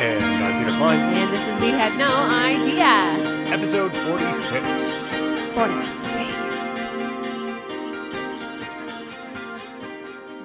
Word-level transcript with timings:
And 0.00 0.24
I'm 0.44 0.64
Peter 0.64 0.76
Klein. 0.78 0.98
And 0.98 1.32
this 1.34 1.46
is 1.46 1.58
We 1.60 1.68
Had 1.68 1.98
No 1.98 2.10
Idea. 2.10 3.52
Episode 3.52 3.92
46. 3.92 4.82
46. 5.54 7.30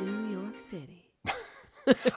New 0.02 0.30
York 0.30 0.60
City. 0.60 1.08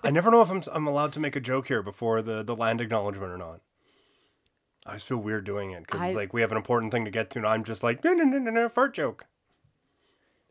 I 0.05 0.11
never 0.11 0.31
know 0.31 0.41
if 0.43 0.51
I'm, 0.51 0.63
I'm 0.73 0.87
allowed 0.89 1.13
to 1.13 1.21
make 1.21 1.37
a 1.37 1.41
joke 1.41 1.69
here 1.69 1.83
before 1.83 2.23
the, 2.23 2.43
the 2.43 2.57
land 2.57 2.81
acknowledgement 2.81 3.31
or 3.33 3.39
not. 3.39 3.61
I 4.87 4.95
just 4.95 5.07
feel 5.07 5.19
weird 5.19 5.45
doing 5.45 5.71
it 5.73 5.83
because 5.85 6.01
I- 6.01 6.07
it's 6.09 6.17
like 6.17 6.33
we 6.33 6.41
have 6.41 6.51
an 6.51 6.57
important 6.57 6.93
thing 6.93 7.05
to 7.05 7.11
get 7.11 7.31
to, 7.31 7.39
and 7.39 7.47
I'm 7.47 7.63
just 7.63 7.83
like, 7.83 8.03
no, 8.05 8.13
no, 8.15 8.25
no, 8.25 8.39
no, 8.39 8.51
no, 8.51 8.69
fart 8.69 8.95
joke. 8.95 9.27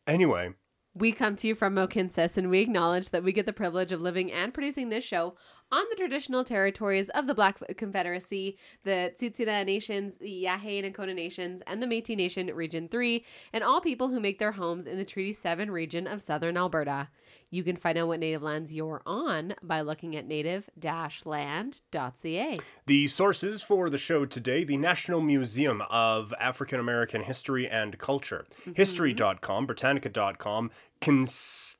Anyway, 0.05 0.53
We 0.95 1.11
come 1.11 1.35
to 1.37 1.47
you 1.47 1.53
from 1.55 1.75
Mohkinstsis, 1.75 2.37
and 2.37 2.49
we 2.49 2.59
acknowledge 2.59 3.09
that 3.09 3.23
we 3.23 3.33
get 3.33 3.45
the 3.45 3.51
privilege 3.53 3.91
of 3.91 4.01
living 4.01 4.31
and 4.31 4.53
producing 4.53 4.87
this 4.89 5.03
show 5.03 5.35
on 5.71 5.83
the 5.89 5.95
traditional 5.95 6.43
territories 6.43 7.09
of 7.09 7.27
the 7.27 7.33
Blackfoot 7.33 7.77
Confederacy, 7.77 8.57
the 8.83 9.13
Tsuut'ina 9.17 9.65
Nations, 9.65 10.15
the 10.19 10.45
Yahe 10.45 10.83
and 10.83 10.93
Nakoda 10.93 11.13
Nations, 11.13 11.61
and 11.67 11.81
the 11.81 11.87
Métis 11.87 12.15
Nation 12.15 12.47
Region 12.53 12.87
3, 12.87 13.25
and 13.53 13.63
all 13.63 13.81
people 13.81 14.09
who 14.09 14.19
make 14.19 14.39
their 14.39 14.53
homes 14.53 14.85
in 14.85 14.97
the 14.97 15.05
Treaty 15.05 15.33
7 15.33 15.71
region 15.71 16.07
of 16.07 16.21
southern 16.21 16.57
Alberta. 16.57 17.09
You 17.49 17.63
can 17.63 17.77
find 17.77 17.97
out 17.97 18.09
what 18.09 18.19
native 18.19 18.43
lands 18.43 18.73
you're 18.73 19.01
on 19.05 19.55
by 19.63 19.79
looking 19.81 20.17
at 20.17 20.27
native-land.ca. 20.27 22.59
the 22.85 23.07
sources 23.07 23.61
for 23.61 23.89
the 23.89 23.97
show 23.97 24.25
today 24.25 24.65
the 24.65 24.77
National 24.77 25.21
Museum 25.21 25.81
of 25.89 26.33
African 26.39 26.79
American 26.79 27.23
History 27.23 27.67
and 27.67 27.97
Culture, 27.97 28.45
mm-hmm. 28.61 28.73
history.com, 28.73 29.65
Britannica.com, 29.65 30.71
cons- 30.99 31.77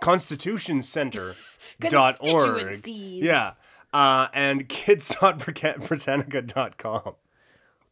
constitutioncenter.org. 0.00 2.86
Yeah. 2.88 3.52
Uh, 3.92 4.28
and 4.34 4.68
kids.britannica.com. 4.68 7.14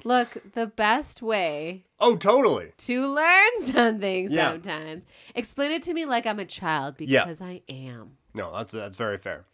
Look, 0.05 0.37
the 0.53 0.67
best 0.67 1.23
way 1.23 1.85
Oh, 1.99 2.17
totally. 2.17 2.73
to 2.79 3.07
learn 3.09 3.61
something 3.73 4.31
Yeah. 4.31 4.53
sometimes. 4.53 5.07
Explain 5.35 5.71
it 5.73 5.83
to 5.85 5.95
me 5.95 6.05
like 6.05 6.27
I'm 6.27 6.39
a 6.39 6.45
child 6.45 6.97
Yeah. 6.99 7.25
because 7.25 7.41
I 7.41 7.63
am. 7.69 8.19
No, 8.35 8.55
that's 8.55 8.73
that's 8.73 8.97
very 8.97 9.17
fair. 9.19 9.47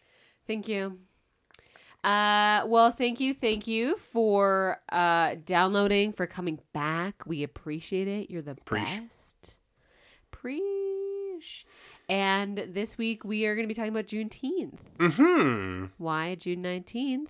Thank 0.45 0.67
you. 0.67 0.99
Uh, 2.03 2.63
well, 2.67 2.91
thank 2.91 3.21
you, 3.21 3.33
thank 3.33 3.65
you 3.65 3.95
for 3.95 4.81
uh 4.91 5.35
downloading, 5.45 6.11
for 6.11 6.27
coming 6.27 6.59
back. 6.73 7.25
We 7.25 7.43
appreciate 7.43 8.09
it. 8.09 8.29
You're 8.29 8.41
the 8.41 8.55
Preach. 8.65 8.83
best. 8.83 9.55
Preach. 10.31 10.61
And 12.09 12.57
this 12.57 12.97
week 12.97 13.23
we 13.23 13.45
are 13.45 13.55
going 13.55 13.67
to 13.67 13.73
be 13.73 13.73
talking 13.73 13.91
about 13.91 14.07
Juneteenth. 14.07 14.77
Mm-hmm. 14.99 15.85
Why 15.97 16.35
June 16.35 16.61
19th 16.63 17.27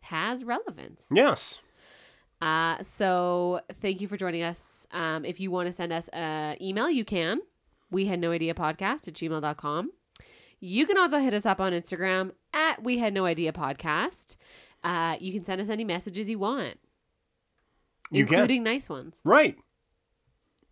has 0.00 0.44
relevance. 0.44 1.06
Yes. 1.12 1.60
Uh, 2.40 2.82
so 2.82 3.60
thank 3.80 4.00
you 4.00 4.08
for 4.08 4.16
joining 4.16 4.42
us. 4.42 4.86
Um, 4.90 5.24
if 5.24 5.38
you 5.38 5.50
want 5.50 5.66
to 5.66 5.72
send 5.72 5.92
us 5.92 6.08
an 6.08 6.60
email, 6.60 6.90
you 6.90 7.04
can. 7.04 7.40
We 7.90 8.06
had 8.06 8.18
no 8.18 8.32
idea 8.32 8.54
podcast 8.54 9.06
at 9.06 9.14
gmail.com. 9.14 9.92
You 10.58 10.86
can 10.86 10.96
also 10.96 11.18
hit 11.18 11.34
us 11.34 11.44
up 11.46 11.60
on 11.60 11.72
Instagram 11.72 12.32
at 12.52 12.82
we 12.82 12.98
had 12.98 13.12
no 13.12 13.26
idea 13.26 13.52
podcast. 13.52 14.36
Uh, 14.82 15.16
you 15.20 15.32
can 15.32 15.44
send 15.44 15.60
us 15.60 15.68
any 15.68 15.84
messages 15.84 16.28
you 16.28 16.38
want, 16.38 16.78
You 18.10 18.24
can. 18.26 18.34
including 18.34 18.62
nice 18.64 18.88
ones. 18.88 19.20
Right. 19.24 19.56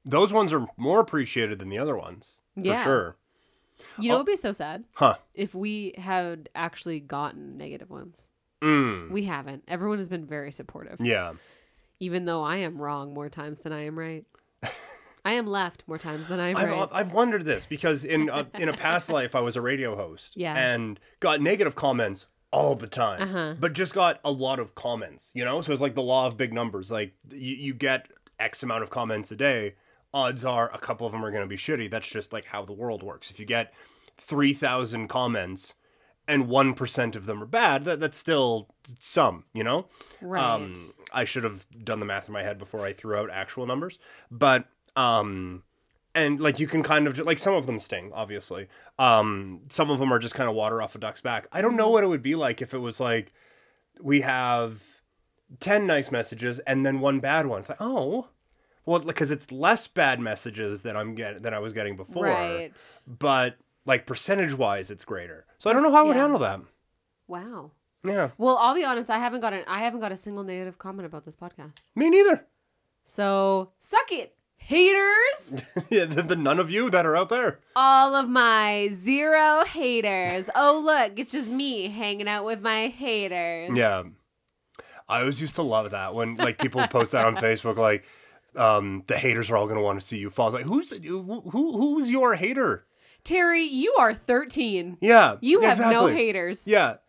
Those 0.04 0.32
ones 0.32 0.52
are 0.52 0.66
more 0.76 1.00
appreciated 1.00 1.58
than 1.58 1.68
the 1.68 1.78
other 1.78 1.96
ones. 1.96 2.40
For 2.54 2.60
Yeah. 2.64 2.84
sure. 2.84 3.16
You 3.98 4.08
know, 4.10 4.14
Oh. 4.14 4.18
it 4.18 4.20
would 4.20 4.26
be 4.26 4.36
so 4.36 4.52
sad 4.52 4.84
Huh. 4.94 5.16
if 5.34 5.54
we 5.54 5.94
had 5.96 6.48
actually 6.54 7.00
gotten 7.00 7.56
negative 7.56 7.90
ones. 7.90 8.28
Mm. 8.62 9.10
We 9.10 9.24
haven't. 9.24 9.64
Everyone 9.68 9.98
has 9.98 10.08
been 10.08 10.26
very 10.26 10.52
supportive, 10.52 11.00
Yeah. 11.00 11.32
even 11.98 12.26
though 12.26 12.42
I 12.42 12.56
am 12.56 12.76
wrong 12.80 13.14
more 13.14 13.28
times 13.30 13.60
than 13.60 13.72
I 13.72 13.84
am 13.86 13.98
right. 13.98 14.24
I 15.24 15.32
am 15.32 15.46
left 15.46 15.82
more 15.86 15.98
times 15.98 16.28
than 16.28 16.40
I 16.40 16.48
am 16.48 16.56
right. 16.56 16.82
I've, 16.82 16.92
I've 16.92 17.12
wondered 17.12 17.44
this 17.44 17.64
because 17.66 18.04
in 18.04 18.28
a, 18.30 18.46
in 18.58 18.68
a 18.68 18.72
past 18.74 19.08
life 19.18 19.34
I 19.34 19.40
was 19.40 19.56
a 19.56 19.60
radio 19.60 19.96
host 19.96 20.36
Yeah. 20.36 20.54
and 20.56 21.00
got 21.20 21.40
negative 21.40 21.74
comments 21.74 22.26
all 22.52 22.74
the 22.74 22.86
time, 22.86 23.22
Uh-huh. 23.22 23.54
but 23.58 23.72
just 23.74 23.94
got 23.94 24.18
a 24.24 24.30
lot 24.30 24.58
of 24.58 24.74
comments. 24.74 25.30
You 25.34 25.44
know, 25.44 25.60
so 25.62 25.72
it's 25.72 25.80
like 25.82 25.94
the 25.94 26.02
law 26.02 26.26
of 26.26 26.36
big 26.36 26.52
numbers. 26.52 26.90
Like 26.90 27.14
you, 27.32 27.54
you 27.54 27.74
get 27.74 28.08
X 28.38 28.62
amount 28.62 28.82
of 28.82 28.90
comments 28.90 29.30
a 29.30 29.36
day. 29.36 29.74
Odds 30.12 30.44
are 30.44 30.70
a 30.74 30.78
couple 30.78 31.06
of 31.06 31.12
them 31.12 31.24
are 31.24 31.30
going 31.30 31.44
to 31.44 31.48
be 31.48 31.56
shitty. 31.56 31.90
That's 31.90 32.08
just 32.08 32.32
like 32.32 32.46
how 32.46 32.64
the 32.64 32.72
world 32.72 33.02
works. 33.02 33.30
If 33.30 33.38
you 33.38 33.46
get 33.46 33.72
three 34.16 34.52
thousand 34.52 35.08
comments 35.08 35.74
and 36.26 36.48
one 36.48 36.74
percent 36.74 37.16
of 37.16 37.26
them 37.26 37.42
are 37.42 37.46
bad, 37.46 37.84
that 37.84 38.00
that's 38.00 38.18
still 38.18 38.68
some. 38.98 39.44
You 39.52 39.64
know. 39.64 39.86
right. 40.20 40.42
Um, 40.42 40.74
I 41.12 41.24
should 41.24 41.44
have 41.44 41.66
done 41.84 42.00
the 42.00 42.06
math 42.06 42.28
in 42.28 42.32
my 42.32 42.42
head 42.42 42.58
before 42.58 42.84
I 42.84 42.92
threw 42.92 43.16
out 43.16 43.30
actual 43.30 43.66
numbers, 43.66 43.98
but 44.30 44.66
um, 44.96 45.62
and 46.14 46.40
like 46.40 46.58
you 46.58 46.66
can 46.66 46.82
kind 46.82 47.06
of 47.06 47.18
like 47.18 47.38
some 47.38 47.54
of 47.54 47.66
them 47.66 47.78
sting, 47.78 48.10
obviously. 48.12 48.68
Um, 48.98 49.62
some 49.68 49.90
of 49.90 49.98
them 49.98 50.12
are 50.12 50.18
just 50.18 50.34
kind 50.34 50.48
of 50.48 50.56
water 50.56 50.82
off 50.82 50.94
a 50.94 50.98
duck's 50.98 51.20
back. 51.20 51.46
I 51.52 51.62
don't 51.62 51.76
know 51.76 51.88
what 51.88 52.04
it 52.04 52.08
would 52.08 52.22
be 52.22 52.34
like 52.34 52.60
if 52.60 52.74
it 52.74 52.78
was 52.78 53.00
like 53.00 53.32
we 54.00 54.22
have 54.22 54.82
ten 55.60 55.86
nice 55.86 56.10
messages 56.10 56.58
and 56.60 56.84
then 56.84 57.00
one 57.00 57.20
bad 57.20 57.46
one. 57.46 57.60
It's 57.60 57.68
like 57.68 57.80
oh. 57.80 58.28
Well, 58.86 59.00
because 59.00 59.30
it's 59.30 59.52
less 59.52 59.86
bad 59.86 60.20
messages 60.20 60.82
than 60.82 60.96
I'm 60.96 61.14
getting 61.14 61.42
than 61.42 61.54
I 61.54 61.58
was 61.58 61.72
getting 61.72 61.96
before, 61.96 62.24
right. 62.24 62.98
but 63.06 63.56
like 63.86 64.06
percentage 64.06 64.54
wise, 64.54 64.90
it's 64.90 65.04
greater. 65.04 65.46
So 65.58 65.70
I 65.70 65.72
don't 65.72 65.82
know 65.82 65.90
how 65.92 65.98
I 66.00 66.02
would 66.02 66.16
Yeah. 66.16 66.22
handle 66.22 66.38
that. 66.40 66.60
Wow. 67.28 67.72
Yeah, 68.02 68.30
Well, 68.38 68.56
I'll 68.56 68.74
be 68.74 68.82
honest. 68.84 69.10
I 69.10 69.18
haven't 69.18 69.42
got 69.42 69.52
an 69.52 69.62
I 69.68 69.80
haven't 69.80 70.00
got 70.00 70.10
a 70.10 70.16
single 70.16 70.42
negative 70.42 70.78
comment 70.78 71.04
about 71.06 71.24
this 71.26 71.36
podcast. 71.36 71.72
me 71.94 72.08
neither. 72.08 72.46
So 73.04 73.72
suck 73.78 74.10
it, 74.10 74.36
haters! 74.56 75.60
yeah, 75.90 76.06
the, 76.06 76.22
the 76.22 76.36
none 76.36 76.58
of 76.58 76.70
you 76.70 76.88
that 76.90 77.04
are 77.04 77.14
out 77.16 77.28
there. 77.28 77.60
All 77.76 78.14
of 78.14 78.28
my 78.28 78.88
zero 78.92 79.64
haters. 79.64 80.48
Oh 80.56 80.80
look, 80.82 81.18
it's 81.18 81.32
just 81.32 81.50
me 81.50 81.88
hanging 81.90 82.28
out 82.28 82.44
with 82.46 82.60
my 82.62 82.88
haters. 82.88 83.76
Yeah. 83.76 84.04
I 85.08 85.20
always 85.20 85.40
used 85.40 85.56
to 85.56 85.62
love 85.62 85.90
that 85.90 86.14
when 86.14 86.36
like 86.36 86.56
people 86.58 86.86
post 86.88 87.12
that 87.12 87.26
on 87.26 87.36
Facebook 87.48 87.76
like 87.76 88.04
um 88.56 89.04
the 89.06 89.16
haters 89.16 89.50
are 89.50 89.56
all 89.56 89.66
going 89.66 89.78
to 89.78 89.82
want 89.82 90.00
to 90.00 90.06
see 90.06 90.18
you 90.18 90.30
fall. 90.30 90.48
It's 90.48 90.54
like 90.54 90.64
who's 90.64 90.90
who, 90.90 91.22
who 91.50 91.76
who's 91.76 92.10
your 92.10 92.34
hater? 92.34 92.86
Terry, 93.22 93.64
you 93.64 93.94
are 93.98 94.14
13. 94.14 94.96
Yeah. 95.00 95.36
You 95.40 95.60
have 95.60 95.78
no 95.78 96.06
haters. 96.06 96.66
Yeah. 96.66 96.96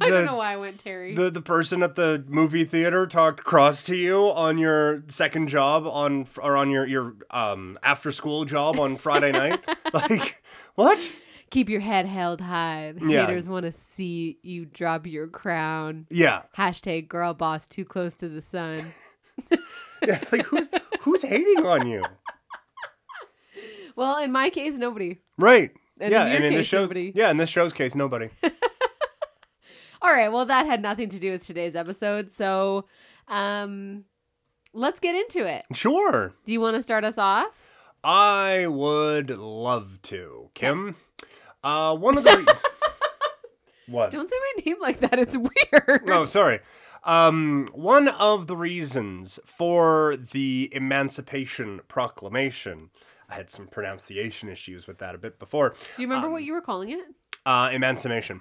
I 0.00 0.10
don't 0.10 0.24
know 0.26 0.36
why 0.36 0.52
I 0.52 0.56
went 0.56 0.78
Terry. 0.78 1.14
The 1.14 1.30
the 1.30 1.40
person 1.40 1.82
at 1.82 1.94
the 1.94 2.22
movie 2.28 2.64
theater 2.64 3.06
talked 3.06 3.44
cross 3.44 3.82
to 3.84 3.96
you 3.96 4.26
on 4.30 4.58
your 4.58 5.04
second 5.08 5.48
job 5.48 5.86
on 5.86 6.26
or 6.42 6.56
on 6.56 6.70
your 6.70 6.86
your 6.86 7.14
um 7.30 7.78
after 7.82 8.12
school 8.12 8.44
job 8.44 8.78
on 8.78 8.96
Friday 8.96 9.32
night. 9.32 9.60
like 9.94 10.42
what? 10.74 11.10
Keep 11.50 11.68
your 11.70 11.80
head 11.80 12.04
held 12.06 12.40
high. 12.40 12.92
The 12.98 13.06
Yeah. 13.12 13.26
haters 13.26 13.48
want 13.48 13.64
to 13.64 13.72
see 13.72 14.38
you 14.42 14.66
drop 14.66 15.06
your 15.06 15.28
crown. 15.28 16.06
Yeah. 16.10 16.42
Hashtag 16.56 17.08
girl 17.08 17.32
boss 17.32 17.66
too 17.66 17.84
close 17.84 18.16
to 18.16 18.28
the 18.28 18.42
sun. 18.42 18.92
yeah. 20.06 20.20
Like 20.32 20.46
who's 20.46 20.66
who's 21.00 21.22
hating 21.22 21.64
on 21.66 21.86
you? 21.86 22.04
Well, 23.96 24.22
in 24.22 24.30
my 24.30 24.50
case, 24.50 24.76
nobody. 24.76 25.18
Right. 25.38 25.70
And 25.98 26.12
yeah, 26.12 26.26
in 26.26 26.36
and 26.36 26.44
in 26.44 26.52
this 26.52 26.60
case, 26.60 26.66
show, 26.66 26.82
nobody. 26.82 27.12
yeah, 27.14 27.30
in 27.30 27.38
this 27.38 27.48
show's 27.48 27.72
case, 27.72 27.94
nobody. 27.94 28.28
All 30.02 30.12
right. 30.12 30.28
Well, 30.30 30.44
that 30.44 30.66
had 30.66 30.82
nothing 30.82 31.08
to 31.08 31.18
do 31.18 31.32
with 31.32 31.46
today's 31.46 31.74
episode. 31.74 32.30
So, 32.30 32.84
um, 33.28 34.04
let's 34.74 35.00
get 35.00 35.14
into 35.14 35.46
it. 35.46 35.64
Sure. 35.72 36.34
Do 36.44 36.52
you 36.52 36.60
want 36.60 36.76
to 36.76 36.82
start 36.82 37.04
us 37.04 37.16
off? 37.16 37.48
I 38.04 38.66
would 38.66 39.30
love 39.30 40.00
to. 40.02 40.50
Kim, 40.54 40.96
uh, 41.64 41.96
one 41.96 42.18
of 42.18 42.24
the 42.24 42.36
reasons. 42.36 42.62
what? 43.88 44.10
Don't 44.10 44.28
say 44.28 44.36
my 44.38 44.62
name 44.64 44.76
like 44.80 45.00
that. 45.00 45.18
It's 45.18 45.36
weird. 45.36 46.06
No, 46.06 46.26
sorry. 46.26 46.60
Um, 47.06 47.68
one 47.72 48.08
of 48.08 48.48
the 48.48 48.56
reasons 48.56 49.38
for 49.44 50.16
the 50.16 50.68
Emancipation 50.72 51.80
Proclamation, 51.86 52.90
I 53.30 53.34
had 53.34 53.48
some 53.48 53.68
pronunciation 53.68 54.48
issues 54.48 54.88
with 54.88 54.98
that 54.98 55.14
a 55.14 55.18
bit 55.18 55.38
before. 55.38 55.76
Do 55.96 56.02
you 56.02 56.08
remember 56.08 56.26
um, 56.26 56.32
what 56.32 56.42
you 56.42 56.52
were 56.52 56.60
calling 56.60 56.90
it? 56.90 57.04
Uh, 57.46 57.70
emancipation. 57.72 58.40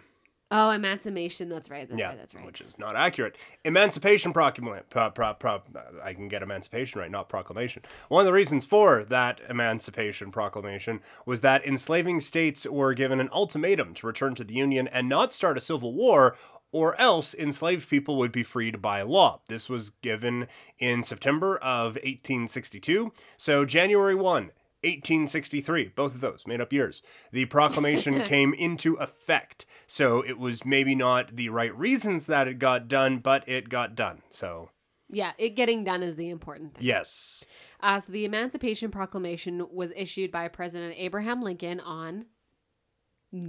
Oh, 0.51 0.69
emancipation. 0.69 1.49
That's 1.49 1.69
right. 1.69 1.89
That's 1.89 1.99
yeah, 1.99 2.09
right. 2.09 2.17
That's 2.17 2.35
right. 2.35 2.45
which 2.45 2.61
is 2.61 2.77
not 2.77 2.95
accurate. 2.95 3.35
Emancipation 3.63 4.31
Proclamation. 4.31 4.83
Pro, 4.89 5.09
pro, 5.09 5.33
pro, 5.33 5.61
I 6.03 6.13
can 6.13 6.27
get 6.27 6.43
emancipation 6.43 7.01
right, 7.01 7.09
not 7.09 7.29
proclamation. 7.29 7.81
One 8.09 8.21
of 8.21 8.25
the 8.25 8.33
reasons 8.33 8.63
for 8.63 9.03
that 9.05 9.41
Emancipation 9.49 10.31
Proclamation 10.31 11.01
was 11.25 11.41
that 11.41 11.65
enslaving 11.65 12.19
states 12.19 12.67
were 12.67 12.93
given 12.93 13.19
an 13.19 13.29
ultimatum 13.31 13.95
to 13.95 14.07
return 14.07 14.35
to 14.35 14.43
the 14.43 14.53
Union 14.53 14.87
and 14.87 15.09
not 15.09 15.33
start 15.33 15.57
a 15.57 15.61
civil 15.61 15.93
war. 15.93 16.35
Or 16.75 16.99
else 16.99 17.33
enslaved 17.33 17.89
people 17.89 18.17
would 18.17 18.33
be 18.33 18.43
freed 18.43 18.81
by 18.81 19.01
law. 19.01 19.39
This 19.47 19.69
was 19.69 19.91
given 20.01 20.47
in 20.77 21.03
September 21.03 21.55
of 21.57 21.95
1862. 21.95 23.13
So, 23.37 23.63
January 23.63 24.13
1, 24.13 24.51
1863. 24.83 25.93
Both 25.95 26.15
of 26.15 26.21
those 26.21 26.43
made 26.45 26.59
up 26.59 26.73
years. 26.73 27.01
The 27.31 27.45
proclamation 27.45 28.21
came 28.25 28.53
into 28.53 28.95
effect. 28.95 29.65
So 29.87 30.19
it 30.21 30.37
was 30.37 30.65
maybe 30.65 30.95
not 30.95 31.37
the 31.37 31.47
right 31.47 31.73
reasons 31.77 32.27
that 32.27 32.47
it 32.47 32.59
got 32.59 32.87
done, 32.89 33.19
but 33.19 33.47
it 33.47 33.69
got 33.69 33.95
done. 33.95 34.21
So, 34.29 34.69
Yeah, 35.09 35.31
it 35.37 35.55
getting 35.55 35.83
done 35.85 36.03
is 36.03 36.17
the 36.17 36.29
important 36.29 36.75
thing. 36.75 36.83
yes. 36.83 37.45
Uh, 37.79 37.99
so 37.99 38.11
the 38.11 38.25
Emancipation 38.25 38.89
Proclamation 38.91 39.65
was 39.71 39.91
issued 39.95 40.31
by 40.31 40.47
President 40.49 40.95
Abraham 40.97 41.41
Lincoln 41.41 41.79
on 41.79 42.25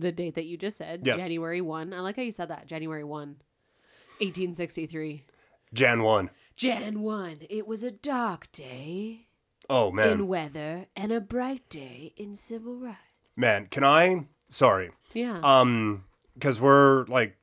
the 0.00 0.12
date 0.12 0.34
that 0.34 0.44
you 0.46 0.56
just 0.56 0.76
said, 0.78 1.02
Yes. 1.04 1.18
January 1.20 1.60
1. 1.60 1.92
I 1.92 2.00
like 2.00 2.16
how 2.16 2.22
you 2.22 2.32
said 2.32 2.48
that, 2.48 2.66
January 2.66 3.04
1, 3.04 3.36
1863. 4.20 5.24
Jan 5.74 6.02
1. 6.02 6.30
Jan 6.56 7.00
1. 7.02 7.38
It 7.50 7.66
was 7.66 7.82
a 7.82 7.90
dark 7.90 8.50
day 8.52 9.26
Oh, 9.68 9.90
man. 9.90 10.08
in 10.10 10.28
weather 10.28 10.86
and 10.96 11.12
a 11.12 11.20
bright 11.20 11.68
day 11.68 12.12
in 12.16 12.34
civil 12.34 12.76
rights. 12.78 12.96
man, 13.36 13.66
can 13.70 13.84
I? 13.84 14.26
Sorry. 14.50 14.90
Yeah. 15.12 15.40
Um, 15.42 16.04
because 16.34 16.60
we're 16.60 17.04
like 17.06 17.36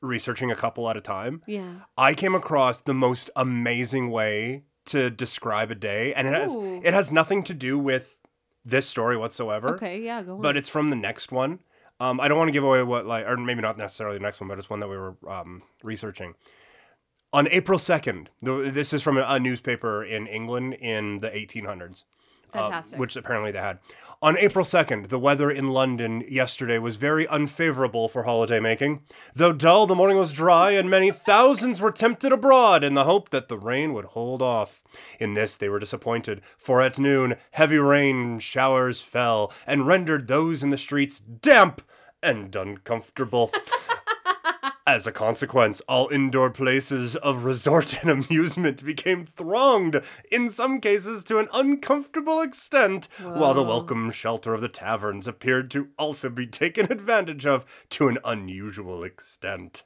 researching 0.00 0.50
a 0.50 0.56
couple 0.56 0.88
at 0.88 0.96
a 0.96 1.00
time. 1.00 1.42
yeah. 1.46 1.80
I 1.98 2.14
came 2.14 2.34
across 2.34 2.80
the 2.80 2.94
most 2.94 3.28
amazing 3.36 4.10
way 4.10 4.64
to 4.86 5.10
describe 5.10 5.70
a 5.70 5.74
day, 5.74 6.14
and 6.14 6.26
it 6.26 6.34
has 6.34 6.54
it 6.56 6.94
has 6.94 7.12
nothing 7.12 7.42
to 7.44 7.54
do 7.54 7.78
with 7.78 8.16
this 8.64 8.86
story 8.86 9.16
whatsoever. 9.16 9.74
Okay, 9.74 10.00
yeah, 10.00 10.22
go 10.22 10.36
on. 10.36 10.42
But 10.42 10.56
it's 10.56 10.68
from 10.68 10.90
the 10.90 10.96
next 10.96 11.32
one. 11.32 11.60
Um, 11.98 12.18
I 12.20 12.28
don't 12.28 12.38
want 12.38 12.48
to 12.48 12.52
give 12.52 12.64
away 12.64 12.82
what 12.82 13.06
like, 13.06 13.26
or 13.26 13.36
maybe 13.36 13.60
not 13.60 13.76
necessarily 13.76 14.16
the 14.16 14.22
next 14.22 14.40
one, 14.40 14.48
but 14.48 14.58
it's 14.58 14.70
one 14.70 14.80
that 14.80 14.88
we 14.88 14.96
were 14.96 15.16
um, 15.28 15.62
researching. 15.82 16.34
On 17.32 17.46
April 17.48 17.78
second, 17.78 18.30
this 18.42 18.92
is 18.92 19.02
from 19.02 19.16
a, 19.18 19.22
a 19.22 19.38
newspaper 19.38 20.02
in 20.02 20.26
England 20.26 20.74
in 20.74 21.18
the 21.18 21.30
1800s 21.30 22.02
uh, 22.02 22.19
Uh, 22.54 22.62
Fantastic. 22.62 22.98
which 22.98 23.16
apparently 23.16 23.52
they 23.52 23.58
had. 23.58 23.78
On 24.22 24.36
April 24.36 24.66
2nd, 24.66 25.08
the 25.08 25.18
weather 25.18 25.50
in 25.50 25.70
London 25.70 26.22
yesterday 26.28 26.76
was 26.76 26.96
very 26.96 27.26
unfavorable 27.28 28.06
for 28.06 28.24
holiday 28.24 28.60
making. 28.60 29.00
Though 29.34 29.54
dull, 29.54 29.86
the 29.86 29.94
morning 29.94 30.18
was 30.18 30.34
dry, 30.34 30.72
and 30.72 30.90
many 30.90 31.10
thousands 31.10 31.80
were 31.80 31.90
tempted 31.90 32.30
abroad 32.30 32.84
in 32.84 32.92
the 32.92 33.04
hope 33.04 33.30
that 33.30 33.48
the 33.48 33.56
rain 33.56 33.94
would 33.94 34.04
hold 34.06 34.42
off. 34.42 34.82
In 35.18 35.32
this 35.32 35.56
they 35.56 35.70
were 35.70 35.78
disappointed, 35.78 36.42
for 36.58 36.82
at 36.82 36.98
noon 36.98 37.36
heavy 37.52 37.78
rain 37.78 38.38
showers 38.40 39.00
fell 39.00 39.50
and 39.66 39.86
rendered 39.86 40.26
those 40.26 40.62
in 40.62 40.68
the 40.68 40.76
streets 40.76 41.18
damp 41.18 41.80
and 42.22 42.54
uncomfortable. 42.54 43.50
As 44.86 45.06
a 45.06 45.12
consequence, 45.12 45.80
all 45.88 46.08
indoor 46.08 46.50
places 46.50 47.14
of 47.16 47.44
resort 47.44 48.02
and 48.02 48.10
amusement 48.24 48.84
became 48.84 49.24
thronged, 49.26 50.02
in 50.32 50.48
some 50.48 50.80
cases 50.80 51.22
to 51.24 51.38
an 51.38 51.48
uncomfortable 51.52 52.40
extent, 52.40 53.06
while 53.22 53.54
the 53.54 53.62
welcome 53.62 54.10
shelter 54.10 54.54
of 54.54 54.62
the 54.62 54.68
taverns 54.68 55.28
appeared 55.28 55.70
to 55.72 55.88
also 55.98 56.28
be 56.30 56.46
taken 56.46 56.90
advantage 56.90 57.46
of 57.46 57.64
to 57.90 58.08
an 58.08 58.18
unusual 58.24 59.04
extent. 59.04 59.82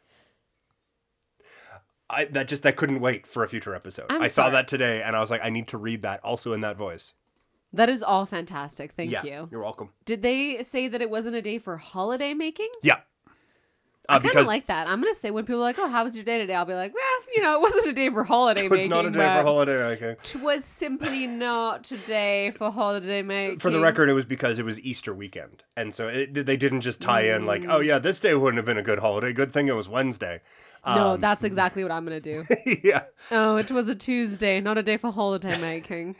I 2.08 2.26
that 2.26 2.48
just 2.48 2.62
that 2.62 2.76
couldn't 2.76 3.00
wait 3.00 3.26
for 3.26 3.42
a 3.42 3.48
future 3.48 3.74
episode. 3.74 4.06
I'm 4.10 4.22
I 4.22 4.28
saw 4.28 4.42
sorry. 4.42 4.52
that 4.52 4.68
today 4.68 5.02
and 5.02 5.16
I 5.16 5.20
was 5.20 5.30
like, 5.30 5.40
I 5.42 5.50
need 5.50 5.68
to 5.68 5.78
read 5.78 6.02
that 6.02 6.22
also 6.22 6.52
in 6.52 6.60
that 6.60 6.76
voice. 6.76 7.14
that 7.72 7.88
is 7.88 8.02
all 8.02 8.26
fantastic. 8.26 8.92
Thank 8.92 9.10
yeah, 9.10 9.24
you. 9.24 9.48
you're 9.50 9.62
welcome. 9.62 9.90
Did 10.04 10.22
they 10.22 10.62
say 10.62 10.86
that 10.86 11.02
it 11.02 11.10
wasn't 11.10 11.34
a 11.34 11.42
day 11.42 11.58
for 11.58 11.78
holiday 11.78 12.32
making? 12.34 12.68
Yeah. 12.82 13.00
I 14.08 14.16
Uh, 14.16 14.20
kind 14.20 14.36
of 14.38 14.46
like 14.46 14.66
that. 14.66 14.88
I'm 14.88 15.00
gonna 15.00 15.14
say 15.14 15.30
when 15.30 15.44
people 15.44 15.60
are 15.60 15.64
like, 15.64 15.78
"Oh, 15.78 15.88
how 15.88 16.04
was 16.04 16.14
your 16.14 16.24
day 16.24 16.38
today?" 16.38 16.54
I'll 16.54 16.64
be 16.66 16.74
like, 16.74 16.92
"Well, 16.94 17.34
you 17.34 17.42
know, 17.42 17.54
it 17.56 17.60
wasn't 17.62 17.86
a 17.86 17.92
day 17.92 18.10
for 18.10 18.24
holiday 18.24 18.64
it 18.66 18.70
was 18.70 18.78
making. 18.78 18.90
not 18.90 19.06
a 19.06 19.10
day 19.10 19.18
for 19.38 19.42
holiday 19.42 19.88
making. 19.88 20.08
It 20.08 20.36
was 20.42 20.64
simply 20.64 21.26
not 21.26 21.90
a 21.90 21.96
day 21.96 22.52
for 22.56 22.70
holiday 22.70 23.22
making." 23.22 23.60
For 23.60 23.70
the 23.70 23.80
record, 23.80 24.08
it 24.10 24.12
was 24.14 24.24
because 24.26 24.58
it 24.58 24.64
was 24.64 24.80
Easter 24.80 25.14
weekend, 25.14 25.62
and 25.76 25.94
so 25.94 26.08
it, 26.08 26.34
they 26.46 26.56
didn't 26.56 26.82
just 26.82 27.00
tie 27.00 27.22
in 27.22 27.46
like, 27.46 27.64
"Oh 27.68 27.80
yeah, 27.80 27.98
this 27.98 28.20
day 28.20 28.34
wouldn't 28.34 28.58
have 28.58 28.66
been 28.66 28.78
a 28.78 28.82
good 28.82 28.98
holiday. 28.98 29.32
Good 29.32 29.52
thing 29.52 29.68
it 29.68 29.76
was 29.76 29.88
Wednesday." 29.88 30.40
no, 30.86 31.12
Um, 31.14 31.20
that's 31.20 31.44
exactly 31.50 31.82
what 31.82 31.90
I'm 31.92 32.04
gonna 32.04 32.20
do. 32.20 32.44
yeah. 32.84 33.04
oh, 33.30 33.56
it 33.56 33.70
was 33.70 33.88
a 33.88 33.94
Tuesday, 33.94 34.60
not 34.60 34.76
a 34.76 34.82
day 34.82 34.98
for 34.98 35.10
holiday 35.12 35.58
making. 35.58 36.16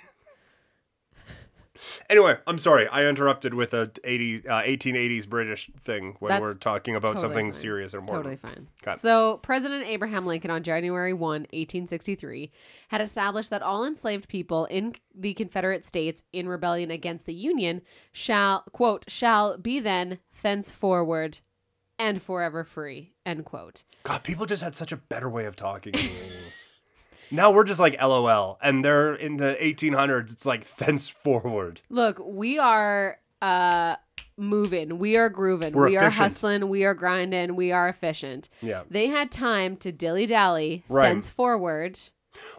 Anyway, 2.10 2.36
I'm 2.46 2.58
sorry 2.58 2.86
I 2.88 3.04
interrupted 3.06 3.54
with 3.54 3.75
a 3.75 3.90
80, 4.04 4.48
uh, 4.48 4.62
1880s 4.62 5.28
British 5.28 5.70
thing 5.82 6.16
when 6.19 6.28
That's 6.28 6.42
we're 6.42 6.54
talking 6.54 6.96
about 6.96 7.08
totally 7.16 7.22
something 7.22 7.46
fine. 7.52 7.60
serious 7.60 7.94
or 7.94 8.00
more. 8.00 8.16
Totally 8.16 8.36
fine. 8.36 8.69
Got 8.82 8.96
it. 8.96 9.00
So, 9.00 9.38
President 9.38 9.86
Abraham 9.86 10.26
Lincoln 10.26 10.50
on 10.50 10.62
January 10.62 11.12
1, 11.12 11.20
1863, 11.42 12.52
had 12.88 13.00
established 13.00 13.50
that 13.50 13.62
all 13.62 13.84
enslaved 13.84 14.28
people 14.28 14.66
in 14.66 14.94
the 15.14 15.34
Confederate 15.34 15.84
States 15.84 16.22
in 16.32 16.48
rebellion 16.48 16.90
against 16.90 17.26
the 17.26 17.34
Union 17.34 17.82
shall, 18.12 18.64
quote, 18.72 19.04
shall 19.08 19.58
be 19.58 19.81
then 19.81 20.19
thenceforward 20.42 21.40
and 21.98 22.20
forever 22.22 22.64
free, 22.64 23.12
end 23.25 23.44
quote. 23.44 23.84
God, 24.02 24.22
people 24.25 24.46
just 24.46 24.62
had 24.62 24.75
such 24.75 24.92
a 24.92 24.96
better 24.96 25.28
way 25.28 25.46
of 25.46 25.56
talking. 25.56 25.94
Now 27.31 27.50
we're 27.50 27.65
just 27.65 27.81
like 27.81 28.00
LOL, 28.00 28.59
and 28.62 28.85
they're 28.85 29.15
in 29.15 29.37
the 29.37 29.56
1800s. 29.61 30.32
It's 30.32 30.47
like 30.47 30.67
thenceforward. 30.76 31.81
Look, 31.91 32.21
we 32.25 32.59
are 32.59 33.19
uh 33.43 33.97
moving, 34.37 34.99
we 34.99 35.17
are 35.17 35.29
grooving, 35.29 35.73
We're 35.75 35.88
we 35.88 35.97
are 35.97 36.11
hustling, 36.11 36.69
we 36.69 36.85
are 36.85 36.94
grinding, 36.94 37.55
we 37.55 37.71
are 37.73 37.88
efficient. 37.88 38.49
Yeah. 38.61 38.82
They 38.91 39.06
had 39.06 39.31
time 39.31 39.76
to 39.79 39.93
dilly 39.93 40.26
dally, 40.26 40.82
Right. 40.88 41.09
thenceforward, 41.09 42.00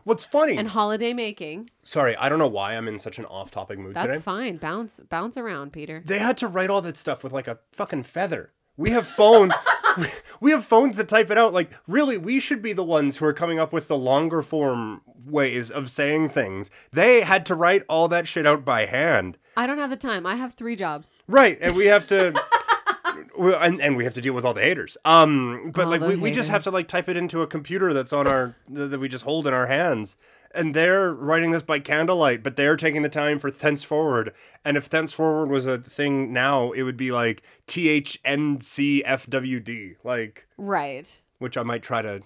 What's 0.05 0.23
funny? 0.23 0.55
and 0.57 0.69
holiday 0.69 1.11
making. 1.13 1.69
sorry, 1.83 2.15
I 2.15 2.29
don't 2.29 2.39
know 2.39 2.47
why 2.47 2.75
I'm 2.75 2.87
in 2.87 2.97
such 2.99 3.19
an 3.19 3.25
off-topic 3.25 3.77
mood 3.77 3.89
today. 3.89 3.99
That's 4.01 4.13
today. 4.13 4.23
fine. 4.23 4.57
Bounce 4.57 5.01
bounce 5.09 5.35
around, 5.37 5.73
Peter. 5.73 6.01
They 6.05 6.19
had 6.19 6.37
to 6.37 6.47
write 6.47 6.69
all 6.69 6.81
that 6.81 6.95
stuff 6.97 7.23
with 7.25 7.33
like 7.33 7.47
a 7.47 7.59
fucking 7.73 8.03
feather. 8.03 8.53
We 8.77 8.91
have 8.91 9.05
phone 9.21 9.51
we 10.39 10.51
have 10.51 10.65
phones 10.65 10.97
that 10.97 11.07
type 11.07 11.31
it 11.31 11.37
out. 11.37 11.53
Like, 11.53 11.71
really, 11.87 12.17
we 12.17 12.39
should 12.39 12.61
be 12.61 12.73
the 12.73 12.83
ones 12.83 13.17
who 13.17 13.25
are 13.25 13.33
coming 13.33 13.59
up 13.59 13.73
with 13.73 13.87
the 13.87 13.97
longer 13.97 14.41
form 14.41 15.01
ways 15.25 15.71
of 15.71 15.89
saying 15.89 16.29
things. 16.29 16.69
They 16.91 17.21
had 17.21 17.45
to 17.47 17.55
write 17.55 17.83
all 17.89 18.07
that 18.09 18.27
shit 18.27 18.45
out 18.45 18.63
by 18.63 18.85
hand. 18.85 19.37
I 19.57 19.67
don't 19.67 19.77
have 19.77 19.89
the 19.89 19.97
time. 19.97 20.25
I 20.25 20.35
have 20.35 20.53
three 20.53 20.75
jobs. 20.75 21.11
Right, 21.27 21.57
and 21.61 21.75
we 21.75 21.85
have 21.85 22.05
to 22.07 22.33
and, 23.37 23.81
and 23.81 23.97
we 23.97 24.03
have 24.03 24.13
to 24.15 24.21
deal 24.21 24.33
with 24.33 24.45
all 24.45 24.53
the 24.53 24.61
haters. 24.61 24.97
Um 25.05 25.71
but 25.73 25.85
All 25.85 25.91
like 25.91 26.01
the 26.01 26.07
we, 26.09 26.15
we 26.15 26.31
just 26.31 26.49
have 26.49 26.63
to 26.63 26.71
like 26.71 26.87
type 26.87 27.09
it 27.09 27.17
into 27.17 27.41
a 27.41 27.47
computer 27.47 27.93
that's 27.93 28.13
on 28.13 28.27
our 28.27 28.55
that 28.69 28.99
we 28.99 29.07
just 29.07 29.23
hold 29.23 29.47
in 29.47 29.53
our 29.53 29.67
hands. 29.67 30.17
And 30.55 30.73
they're 30.73 31.11
writing 31.13 31.51
this 31.51 31.63
by 31.63 31.79
candlelight, 31.79 32.41
but 32.43 32.55
they're 32.55 32.77
taking 32.77 33.01
the 33.01 33.09
time 33.09 33.39
for 33.39 33.51
thenceforward. 33.51 34.33
And 34.63 34.77
if 34.77 34.89
thenceforward 34.89 35.49
was 35.49 35.67
a 35.67 35.77
thing 35.79 36.31
now, 36.31 36.71
it 36.71 36.83
would 36.83 36.97
be 36.97 37.11
like 37.11 37.43
T 37.67 37.89
H 37.89 38.19
N 38.23 38.61
C 38.61 39.03
F 39.03 39.27
W 39.29 39.59
D, 39.59 39.95
like 40.03 40.47
Right. 40.57 41.21
which 41.39 41.57
I 41.57 41.63
might 41.63 41.83
try 41.83 42.01
to 42.01 42.21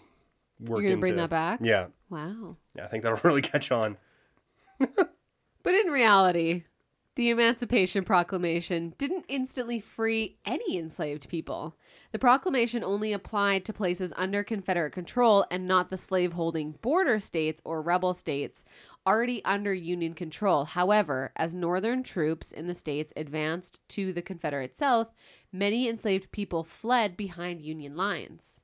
work 0.60 0.82
You're 0.82 0.92
gonna 0.92 0.98
bring 1.02 1.16
that 1.16 1.30
back? 1.30 1.60
Yeah, 1.64 1.88
Wow. 2.10 2.58
yeah, 2.76 2.86
I 2.86 2.88
think 2.88 3.04
that'll 3.04 3.20
really 3.24 3.42
catch 3.42 3.72
on. 3.72 3.98
But 4.80 5.76
in 5.76 5.88
reality, 5.92 6.64
the 7.20 7.30
Emancipation 7.30 8.06
Proclamation 8.06 8.94
didn't 8.98 9.26
instantly 9.28 9.82
free 9.82 10.38
any 10.46 10.78
enslaved 10.78 11.28
people. 11.28 11.76
The 12.14 12.18
proclamation 12.18 12.82
only 12.82 13.12
applied 13.12 13.66
to 13.66 13.74
places 13.74 14.14
under 14.16 14.42
Confederate 14.42 14.94
control 14.94 15.46
and 15.52 15.68
not 15.68 15.90
the 15.90 15.98
slaveholding 15.98 16.76
border 16.82 17.20
states 17.20 17.62
or 17.66 17.82
rebel 17.82 18.14
states 18.14 18.64
already 19.06 19.44
under 19.44 19.74
Union 19.74 20.14
control. 20.14 20.64
However, 20.64 21.34
as 21.36 21.54
Northern 21.54 22.04
troops 22.04 22.54
in 22.54 22.68
the 22.68 22.74
states 22.74 23.12
advanced 23.18 23.82
to 23.90 24.14
the 24.14 24.22
Confederate 24.22 24.78
South, 24.78 25.14
many 25.52 25.90
enslaved 25.90 26.32
people 26.32 26.64
fled 26.64 27.18
behind 27.18 27.60
Union 27.60 27.98
lines. 27.98 28.62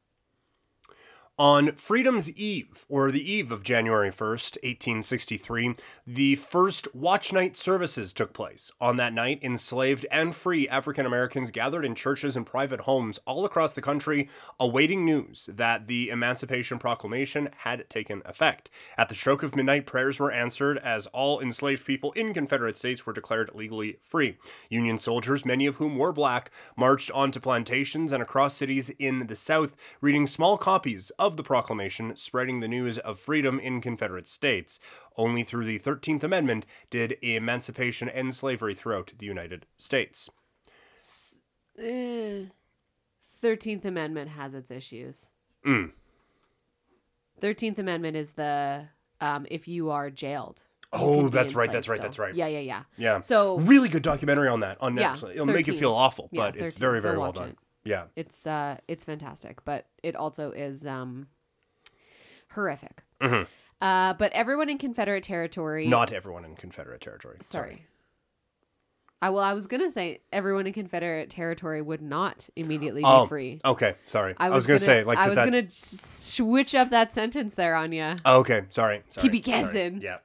On 1.37 1.73
Freedom's 1.73 2.31
Eve, 2.31 2.85
or 2.87 3.11
the 3.11 3.29
eve 3.29 3.51
of 3.51 3.61
January 3.61 4.09
1st, 4.09 4.55
1863, 4.63 5.75
the 6.07 6.35
first 6.35 6.87
watch 6.95 7.33
night 7.33 7.57
services 7.57 8.13
took 8.13 8.31
place. 8.31 8.71
On 8.79 8.95
that 8.95 9.13
night, 9.13 9.43
enslaved 9.43 10.05
and 10.09 10.33
free 10.33 10.65
African 10.69 11.05
Americans 11.05 11.51
gathered 11.51 11.83
in 11.83 11.93
churches 11.93 12.37
and 12.37 12.45
private 12.45 12.79
homes 12.81 13.19
all 13.27 13.43
across 13.43 13.73
the 13.73 13.81
country, 13.81 14.29
awaiting 14.61 15.03
news 15.03 15.49
that 15.51 15.87
the 15.87 16.09
Emancipation 16.09 16.79
Proclamation 16.79 17.49
had 17.57 17.89
taken 17.89 18.21
effect. 18.23 18.69
At 18.97 19.09
the 19.09 19.15
stroke 19.15 19.43
of 19.43 19.57
midnight, 19.57 19.85
prayers 19.85 20.21
were 20.21 20.31
answered 20.31 20.77
as 20.77 21.05
all 21.07 21.41
enslaved 21.41 21.85
people 21.85 22.13
in 22.13 22.33
Confederate 22.33 22.77
states 22.77 23.05
were 23.05 23.11
declared 23.11 23.51
legally 23.53 23.97
free. 24.05 24.37
Union 24.69 24.97
soldiers, 24.97 25.43
many 25.43 25.65
of 25.65 25.75
whom 25.75 25.97
were 25.97 26.13
black, 26.13 26.49
marched 26.77 27.11
onto 27.11 27.41
plantations 27.41 28.13
and 28.13 28.23
across 28.23 28.55
cities 28.55 28.89
in 28.99 29.27
the 29.27 29.35
South, 29.35 29.75
reading 29.99 30.25
small 30.25 30.57
copies 30.57 31.11
of 31.19 31.24
the 31.35 31.43
proclamation, 31.43 32.15
spreading 32.15 32.59
the 32.59 32.67
news 32.67 32.97
of 32.99 33.19
freedom 33.19 33.59
in 33.59 33.81
Confederate 33.81 34.27
states. 34.27 34.79
Only 35.17 35.43
through 35.43 35.65
the 35.65 35.79
13th 35.79 36.23
Amendment 36.23 36.65
did 36.89 37.17
emancipation 37.21 38.07
end 38.09 38.35
slavery 38.35 38.75
throughout 38.75 39.13
the 39.17 39.25
United 39.25 39.65
States. 39.77 40.29
Eh, 41.77 42.45
13th 43.43 43.85
Amendment 43.85 44.29
has 44.29 44.53
its 44.53 44.71
issues. 44.71 45.29
Mm. 45.65 45.91
13th 47.41 47.79
Amendment 47.79 48.15
is 48.15 48.33
the 48.33 48.85
um, 49.21 49.45
if 49.49 49.67
you 49.67 49.89
are 49.89 50.09
jailed. 50.09 50.61
Oh, 50.93 51.27
that's 51.29 51.53
right, 51.53 51.71
that's 51.71 51.89
right, 51.89 52.01
that's 52.01 52.17
right. 52.19 52.33
Yeah, 52.35 52.47
yeah, 52.47 52.59
yeah. 52.59 52.83
Yeah. 52.95 53.21
So 53.21 53.59
really 53.59 53.89
good 53.89 54.03
documentary 54.03 54.47
on 54.47 54.61
that 54.61 54.77
on 54.79 54.95
Yeah, 54.95 55.13
Netflix. 55.15 55.31
It'll 55.31 55.45
make 55.45 55.67
you 55.67 55.77
feel 55.77 55.93
awful, 55.93 56.29
Yeah, 56.31 56.51
but 56.51 56.55
it's 56.55 56.79
very 56.79 57.01
very 57.01 57.17
well 57.17 57.33
done. 57.33 57.49
it. 57.49 57.57
Yeah. 57.85 58.05
it's 58.15 58.45
uh 58.47 58.77
it's 58.87 59.05
fantastic, 59.05 59.63
but 59.63 59.85
it 60.03 60.15
also 60.15 60.51
is 60.51 60.85
um 60.85 61.27
horrific. 62.51 63.03
Mhm. 63.21 63.47
Uh, 63.81 64.13
but 64.13 64.31
everyone 64.33 64.69
in 64.69 64.77
Confederate 64.77 65.23
territory. 65.23 65.87
Not 65.87 66.11
everyone 66.13 66.45
in 66.45 66.55
Confederate 66.55 67.01
territory. 67.01 67.37
sorry. 67.41 67.85
I 69.21 69.29
well, 69.29 69.43
I 69.43 69.53
was 69.53 69.65
gonna 69.67 69.89
say 69.89 70.21
everyone 70.31 70.67
in 70.67 70.73
Confederate 70.73 71.29
territory 71.29 71.81
would 71.81 72.01
not 72.01 72.47
immediately 72.55 73.01
be 73.01 73.05
Oh, 73.07 73.25
free. 73.27 73.59
Okay, 73.63 73.95
sorry. 74.05 74.35
I 74.37 74.49
was, 74.49 74.65
gonna, 74.67 74.79
gonna 74.79 74.85
say 74.85 75.03
like 75.03 75.17
I 75.17 75.27
was 75.27 75.35
that. 75.35 75.45
gonna 75.45 75.67
switch 75.71 76.75
up 76.75 76.89
that 76.91 77.11
sentence 77.13 77.55
there 77.55 77.75
on 77.75 77.91
you. 77.91 78.15
Oh, 78.25 78.39
okay, 78.39 78.63
sorry. 78.69 79.03
sorry. 79.09 79.29
Keep 79.29 79.33
you 79.47 79.53
sorry. 79.53 79.63
guessing. 79.63 80.01
Yeah. 80.01 80.17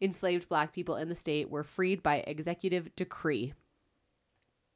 enslaved 0.00 0.48
black 0.48 0.72
people 0.72 0.96
in 0.96 1.08
the 1.08 1.14
state 1.14 1.48
were 1.48 1.62
freed 1.62 2.02
by 2.02 2.24
executive 2.26 2.92
decree. 2.96 3.52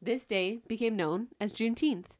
This 0.00 0.24
day 0.24 0.60
became 0.68 0.94
known 0.94 1.30
as 1.40 1.52
Juneteenth 1.52 2.12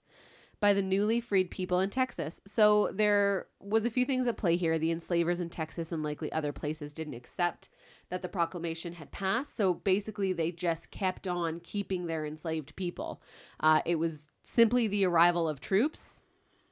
by 0.61 0.73
the 0.73 0.83
newly 0.83 1.21
freed 1.21 1.51
people 1.51 1.81
in 1.81 1.91
Texas. 1.91 2.41
So 2.47 2.91
there 2.93 3.47
was 3.61 3.85
a 3.85 3.91
few 3.91 4.05
things 4.05 4.27
at 4.27 4.37
play 4.37 4.57
here. 4.57 4.79
The 4.79 4.91
enslavers 4.91 5.41
in 5.41 5.51
Texas 5.51 5.93
and 5.93 6.03
likely 6.03 6.33
other 6.33 6.53
places 6.53 6.95
didn't 6.95 7.15
accept 7.15 7.69
that 8.09 8.23
the 8.23 8.29
proclamation 8.29 8.95
had 8.95 9.11
passed. 9.11 9.57
So 9.57 9.75
basically, 9.75 10.33
they 10.33 10.51
just 10.53 10.91
kept 10.91 11.27
on 11.27 11.61
keeping 11.61 12.07
their 12.07 12.25
enslaved 12.25 12.75
people. 12.77 13.21
Uh, 13.61 13.83
it 13.85 13.97
was 13.97 14.29
simply 14.43 14.87
the 14.87 15.05
arrival 15.05 15.49
of 15.49 15.61
troops 15.61 16.21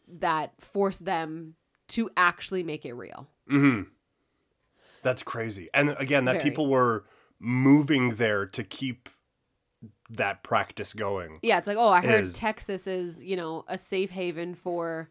that 0.08 0.52
forced 0.58 1.04
them 1.04 1.54
to 1.88 2.10
actually 2.16 2.62
make 2.62 2.84
it 2.86 2.94
real. 2.94 3.26
Mm-hmm. 3.50 3.82
That's 5.02 5.22
crazy. 5.22 5.68
And 5.74 5.94
again, 5.98 6.24
that 6.24 6.36
Very. 6.36 6.44
people 6.44 6.68
were 6.68 7.04
moving 7.38 8.14
there 8.14 8.46
to 8.46 8.64
keep 8.64 9.08
that 10.10 10.42
practice 10.42 10.92
going. 10.92 11.38
Yeah, 11.42 11.58
it's 11.58 11.68
like, 11.68 11.76
oh, 11.76 11.88
I 11.88 12.00
heard 12.00 12.24
Is- 12.24 12.34
Texas 12.34 12.86
is, 12.86 13.22
you 13.22 13.36
know, 13.36 13.64
a 13.68 13.78
safe 13.78 14.10
haven 14.10 14.54
for 14.54 15.10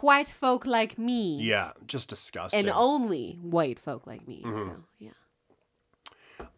white 0.00 0.28
folk 0.28 0.66
like 0.66 0.98
me. 0.98 1.40
Yeah, 1.42 1.72
just 1.86 2.08
disgusting. 2.08 2.60
And 2.60 2.70
only 2.70 3.38
white 3.40 3.78
folk 3.78 4.06
like 4.06 4.26
me. 4.26 4.42
Mm-hmm. 4.44 4.64
So, 4.64 4.84
yeah. 4.98 5.10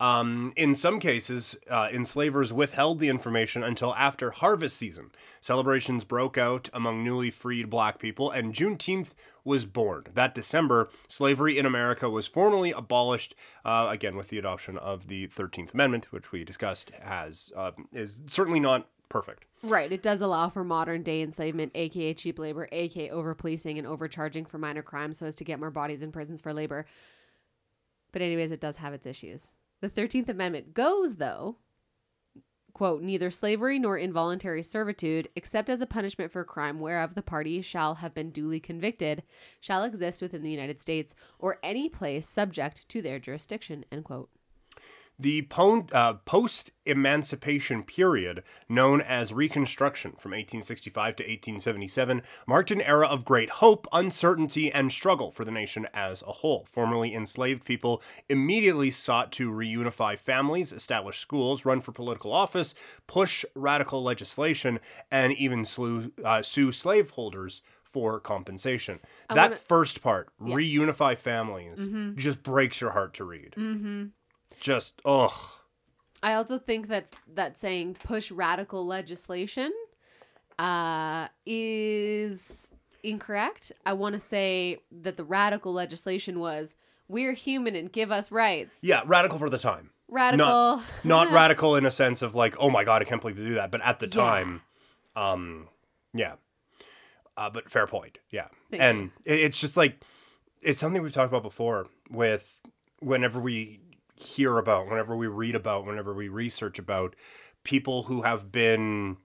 Um, 0.00 0.52
in 0.56 0.74
some 0.74 1.00
cases, 1.00 1.56
uh, 1.70 1.88
enslavers 1.92 2.52
withheld 2.52 3.00
the 3.00 3.08
information 3.08 3.62
until 3.62 3.94
after 3.94 4.30
harvest 4.30 4.76
season. 4.76 5.10
Celebrations 5.40 6.04
broke 6.04 6.38
out 6.38 6.68
among 6.72 7.04
newly 7.04 7.30
freed 7.30 7.70
black 7.70 7.98
people, 7.98 8.30
and 8.30 8.54
Juneteenth 8.54 9.10
was 9.44 9.64
born. 9.64 10.04
That 10.14 10.34
December, 10.34 10.88
slavery 11.08 11.58
in 11.58 11.66
America 11.66 12.08
was 12.10 12.26
formally 12.26 12.70
abolished, 12.70 13.34
uh, 13.64 13.88
again 13.90 14.16
with 14.16 14.28
the 14.28 14.38
adoption 14.38 14.76
of 14.78 15.08
the 15.08 15.28
13th 15.28 15.74
Amendment, 15.74 16.12
which 16.12 16.32
we 16.32 16.44
discussed 16.44 16.90
has 17.02 17.52
uh, 17.56 17.72
is 17.92 18.12
certainly 18.26 18.60
not 18.60 18.88
perfect. 19.08 19.46
Right. 19.62 19.90
It 19.90 20.02
does 20.02 20.20
allow 20.20 20.48
for 20.48 20.62
modern 20.62 21.02
day 21.02 21.22
enslavement, 21.22 21.72
aka 21.74 22.14
cheap 22.14 22.38
labor, 22.38 22.68
aka 22.70 23.08
overpolicing 23.08 23.78
and 23.78 23.86
overcharging 23.86 24.44
for 24.44 24.58
minor 24.58 24.82
crimes 24.82 25.18
so 25.18 25.26
as 25.26 25.34
to 25.36 25.44
get 25.44 25.58
more 25.58 25.70
bodies 25.70 26.02
in 26.02 26.12
prisons 26.12 26.40
for 26.40 26.52
labor. 26.52 26.86
But, 28.12 28.22
anyways, 28.22 28.52
it 28.52 28.60
does 28.60 28.76
have 28.76 28.94
its 28.94 29.06
issues. 29.06 29.50
The 29.80 29.90
13th 29.90 30.28
Amendment 30.28 30.74
goes, 30.74 31.16
though, 31.16 31.56
quote, 32.72 33.02
neither 33.02 33.30
slavery 33.30 33.78
nor 33.78 33.98
involuntary 33.98 34.62
servitude, 34.62 35.28
except 35.36 35.68
as 35.68 35.80
a 35.80 35.86
punishment 35.86 36.32
for 36.32 36.40
a 36.40 36.44
crime 36.44 36.80
whereof 36.80 37.14
the 37.14 37.22
party 37.22 37.62
shall 37.62 37.96
have 37.96 38.14
been 38.14 38.30
duly 38.30 38.60
convicted, 38.60 39.22
shall 39.60 39.84
exist 39.84 40.22
within 40.22 40.42
the 40.42 40.50
United 40.50 40.80
States 40.80 41.14
or 41.38 41.58
any 41.62 41.88
place 41.88 42.28
subject 42.28 42.88
to 42.88 43.02
their 43.02 43.18
jurisdiction, 43.18 43.84
end 43.90 44.04
quote. 44.04 44.30
The 45.20 45.42
po- 45.42 45.86
uh, 45.92 46.14
post 46.24 46.70
emancipation 46.86 47.82
period, 47.82 48.44
known 48.68 49.00
as 49.00 49.32
Reconstruction 49.32 50.12
from 50.12 50.30
1865 50.30 51.16
to 51.16 51.22
1877, 51.24 52.22
marked 52.46 52.70
an 52.70 52.80
era 52.80 53.06
of 53.08 53.24
great 53.24 53.50
hope, 53.50 53.86
uncertainty, 53.92 54.70
and 54.72 54.92
struggle 54.92 55.30
for 55.32 55.44
the 55.44 55.50
nation 55.50 55.88
as 55.92 56.22
a 56.22 56.32
whole. 56.32 56.66
Formerly 56.70 57.14
enslaved 57.14 57.64
people 57.64 58.00
immediately 58.28 58.90
sought 58.92 59.32
to 59.32 59.50
reunify 59.50 60.16
families, 60.16 60.72
establish 60.72 61.18
schools, 61.18 61.64
run 61.64 61.80
for 61.80 61.90
political 61.92 62.32
office, 62.32 62.74
push 63.08 63.44
radical 63.56 64.02
legislation, 64.02 64.78
and 65.10 65.32
even 65.32 65.64
slew, 65.64 66.12
uh, 66.24 66.42
sue 66.42 66.70
slaveholders 66.70 67.60
for 67.82 68.20
compensation. 68.20 69.00
that 69.30 69.36
wanna- 69.50 69.56
first 69.56 70.02
part, 70.02 70.28
reunify 70.40 71.16
families, 71.16 71.80
just 72.16 72.42
breaks 72.42 72.80
your 72.80 72.90
heart 72.90 73.14
to 73.14 73.24
read. 73.24 73.54
Mm-hmm. 73.56 74.04
Just, 74.60 75.00
ugh. 75.04 75.32
I 76.22 76.34
also 76.34 76.58
think 76.58 76.88
that's 76.88 77.12
that 77.34 77.56
saying 77.58 77.96
push 78.02 78.30
radical 78.30 78.84
legislation 78.86 79.72
uh, 80.58 81.28
is 81.46 82.70
incorrect. 83.02 83.72
I 83.86 83.92
want 83.92 84.14
to 84.14 84.20
say 84.20 84.78
that 84.90 85.16
the 85.16 85.24
radical 85.24 85.72
legislation 85.72 86.40
was 86.40 86.74
we're 87.06 87.32
human 87.34 87.76
and 87.76 87.90
give 87.90 88.10
us 88.10 88.30
rights. 88.30 88.78
Yeah, 88.82 89.02
radical 89.06 89.38
for 89.38 89.48
the 89.48 89.58
time. 89.58 89.90
Radical. 90.08 90.82
Not 91.04 91.30
radical 91.32 91.76
in 91.76 91.86
a 91.86 91.90
sense 91.90 92.22
of 92.22 92.34
like, 92.34 92.56
oh 92.58 92.70
my 92.70 92.82
god, 92.84 93.02
I 93.02 93.04
can't 93.04 93.20
believe 93.20 93.36
they 93.36 93.44
do 93.44 93.54
that. 93.54 93.70
But 93.70 93.82
at 93.82 93.98
the 94.00 94.06
Yeah. 94.06 94.12
time, 94.12 94.62
um, 95.14 95.68
yeah. 96.12 96.34
Uh, 97.36 97.48
but 97.50 97.70
fair 97.70 97.86
point. 97.86 98.18
Yeah, 98.30 98.48
Thank 98.70 98.82
and 98.82 99.10
it, 99.24 99.38
it's 99.40 99.60
just 99.60 99.76
like 99.76 100.02
it's 100.60 100.80
something 100.80 101.00
we've 101.02 101.12
talked 101.12 101.30
about 101.30 101.44
before. 101.44 101.86
With 102.10 102.58
whenever 102.98 103.38
we 103.38 103.78
hear 104.20 104.58
about, 104.58 104.88
whenever 104.88 105.16
we 105.16 105.26
read 105.26 105.54
about, 105.54 105.86
whenever 105.86 106.12
we 106.14 106.28
research 106.28 106.78
about 106.78 107.14
people 107.64 108.04
who 108.04 108.22
have 108.22 108.50
been 108.52 109.16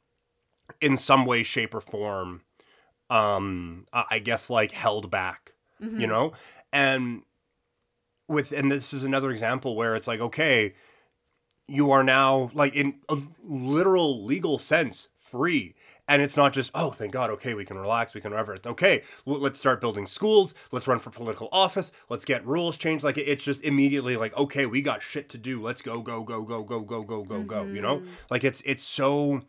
in 0.82 0.98
some 0.98 1.26
way, 1.26 1.44
shape, 1.44 1.74
or 1.74 1.82
form, 1.82 2.42
um, 3.10 3.86
I 3.94 4.20
guess 4.20 4.50
like 4.50 4.72
held 4.72 5.12
back 5.12 5.54
Mhm. 5.82 6.00
you 6.02 6.08
know 6.08 6.34
and 6.72 7.24
with 8.28 8.52
and 8.52 8.72
this 8.72 8.94
is 8.94 9.04
another 9.04 9.32
example 9.32 9.76
where 9.76 9.96
it's 9.96 10.08
like 10.08 10.20
okay 10.20 10.74
you 11.68 11.92
are 11.92 12.04
now 12.04 12.52
like 12.54 12.76
in 12.76 12.96
a 13.10 13.18
literal 13.44 14.26
legal 14.26 14.58
sense 14.60 15.10
free 15.20 15.76
and 16.08 16.22
it's 16.22 16.36
not 16.36 16.54
just 16.54 16.72
oh 16.76 16.92
thank 16.92 17.12
god 17.12 17.30
okay 17.30 17.54
we 17.54 17.66
can 17.66 17.78
relax 17.78 18.14
we 18.14 18.22
can 18.22 18.32
whatever. 18.32 18.54
It's 18.54 18.68
okay 18.68 19.04
let's 19.26 19.60
start 19.60 19.82
building 19.82 20.06
schools 20.06 20.54
let's 20.72 20.88
run 20.88 21.00
for 21.00 21.10
political 21.10 21.50
office 21.52 21.92
let's 22.10 22.26
get 22.26 22.46
rules 22.46 22.78
changed. 22.78 23.04
Like 23.04 23.18
it's 23.18 23.44
just 23.44 23.62
immediately 23.64 24.18
like 24.18 24.36
okay 24.38 24.66
we 24.66 24.82
got 24.82 25.02
shit 25.02 25.30
to 25.30 25.38
do. 25.38 25.62
Let's 25.62 25.82
go 25.82 26.02
go 26.02 26.24
go 26.24 26.42
go 26.42 26.64
go 26.64 26.82
go 26.82 27.04
go 27.04 27.24
go 27.24 27.44
go 27.44 27.64
you 27.64 27.82
know? 27.82 28.04
Like 28.30 28.44
it's 28.44 28.62
it's 28.66 28.84
so 28.84 29.42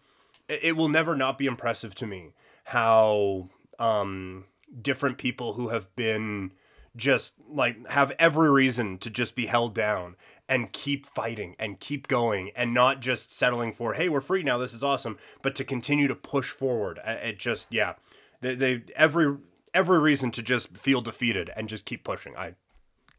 it 0.48 0.60
it 0.62 0.72
will 0.76 0.88
never 0.88 1.16
not 1.16 1.38
be 1.38 1.46
impressive 1.46 1.94
to 1.96 2.06
me 2.06 2.32
how 2.64 3.48
um 3.78 4.44
different 4.80 5.18
people 5.18 5.54
who 5.54 5.68
have 5.68 5.94
been 5.96 6.52
just 6.96 7.34
like 7.48 7.86
have 7.88 8.12
every 8.18 8.50
reason 8.50 8.98
to 8.98 9.10
just 9.10 9.34
be 9.34 9.46
held 9.46 9.74
down 9.74 10.16
and 10.48 10.72
keep 10.72 11.06
fighting 11.06 11.56
and 11.58 11.80
keep 11.80 12.06
going 12.08 12.50
and 12.54 12.74
not 12.74 13.00
just 13.00 13.32
settling 13.32 13.72
for 13.72 13.94
hey 13.94 14.08
we're 14.08 14.20
free 14.20 14.42
now 14.42 14.58
this 14.58 14.74
is 14.74 14.82
awesome 14.82 15.18
but 15.42 15.54
to 15.54 15.64
continue 15.64 16.06
to 16.06 16.14
push 16.14 16.50
forward 16.50 17.00
it 17.06 17.38
just 17.38 17.66
yeah 17.70 17.94
they, 18.40 18.54
they 18.54 18.82
every 18.94 19.36
every 19.72 19.98
reason 19.98 20.30
to 20.30 20.42
just 20.42 20.76
feel 20.76 21.00
defeated 21.00 21.50
and 21.56 21.68
just 21.68 21.84
keep 21.84 22.04
pushing 22.04 22.36
i 22.36 22.54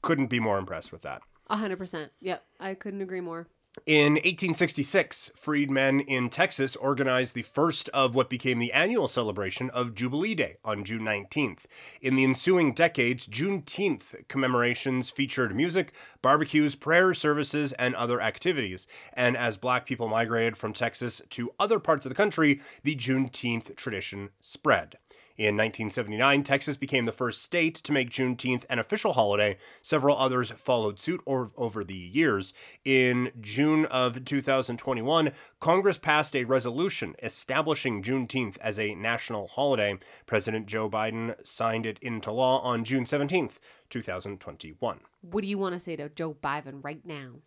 couldn't 0.02 0.28
be 0.28 0.40
more 0.40 0.58
impressed 0.60 0.92
with 0.92 1.02
that 1.02 1.22
A 1.50 1.58
hundred 1.58 1.78
percent. 1.78 2.12
Yep. 2.22 2.44
I 2.60 2.74
couldn't 2.76 3.02
agree 3.02 3.22
more. 3.22 3.48
In 3.86 4.14
1866, 4.14 5.32
freedmen 5.36 6.00
in 6.00 6.30
Texas 6.30 6.78
organized 6.78 7.36
the 7.36 7.42
first 7.42 7.90
of 7.90 8.16
what 8.16 8.30
became 8.30 8.58
the 8.58 8.72
annual 8.72 9.08
celebration 9.08 9.70
of 9.72 9.94
Jubilee 9.94 10.34
Day 10.34 10.58
on 10.64 10.86
June 10.86 11.02
19th. 11.02 11.66
In 12.02 12.16
the 12.16 12.24
ensuing 12.24 12.74
decades, 12.74 13.28
Juneteenth 13.28 14.28
commemorations 14.28 15.10
featured 15.10 15.56
music, 15.56 15.92
barbecues, 16.22 16.74
prayer 16.76 17.14
services, 17.14 17.74
and 17.74 17.94
other 17.96 18.22
activities. 18.22 18.88
And 19.14 19.36
as 19.36 19.58
black 19.58 19.86
people 19.86 20.08
migrated 20.08 20.56
from 20.56 20.72
Texas 20.72 21.22
to 21.32 21.52
other 21.60 21.78
parts 21.78 22.06
of 22.06 22.10
the 22.10 22.16
country, 22.16 22.62
the 22.84 22.96
Juneteenth 22.96 23.76
tradition 23.76 24.30
spread. 24.40 24.98
In 25.38 25.58
1979, 25.58 26.44
Texas 26.44 26.78
became 26.78 27.04
the 27.04 27.12
first 27.12 27.42
state 27.42 27.76
to 27.76 27.92
make 27.92 28.10
Juneteenth 28.10 28.64
an 28.70 28.80
official 28.80 29.14
holiday. 29.14 29.58
Several 29.82 30.18
others 30.18 30.52
followed 30.52 30.98
suit 30.98 31.22
or, 31.26 31.52
over 31.58 31.84
the 31.84 31.94
years. 31.94 32.54
In 32.86 33.32
June 33.42 33.86
of 33.88 34.24
2021, 34.24 35.34
Congress 35.60 35.98
passed 35.98 36.38
a 36.38 36.46
resolution 36.46 37.16
establishing 37.22 38.02
Juneteenth 38.02 38.58
as 38.62 38.80
a 38.80 38.96
national 38.96 39.48
holiday. 39.48 40.00
President 40.26 40.68
Joe 40.68 40.90
Biden 40.90 41.36
signed 41.46 41.86
it 41.86 42.00
into 42.02 42.32
law 42.32 42.62
on 42.62 42.86
June 42.86 43.04
17th, 43.04 43.58
2021. 43.90 45.00
What 45.20 45.42
do 45.42 45.48
you 45.48 45.58
want 45.58 45.74
to 45.74 45.82
say 45.82 45.98
to 45.98 46.08
Joe 46.08 46.34
Biden 46.42 46.82
right 46.82 47.06
now? 47.06 47.40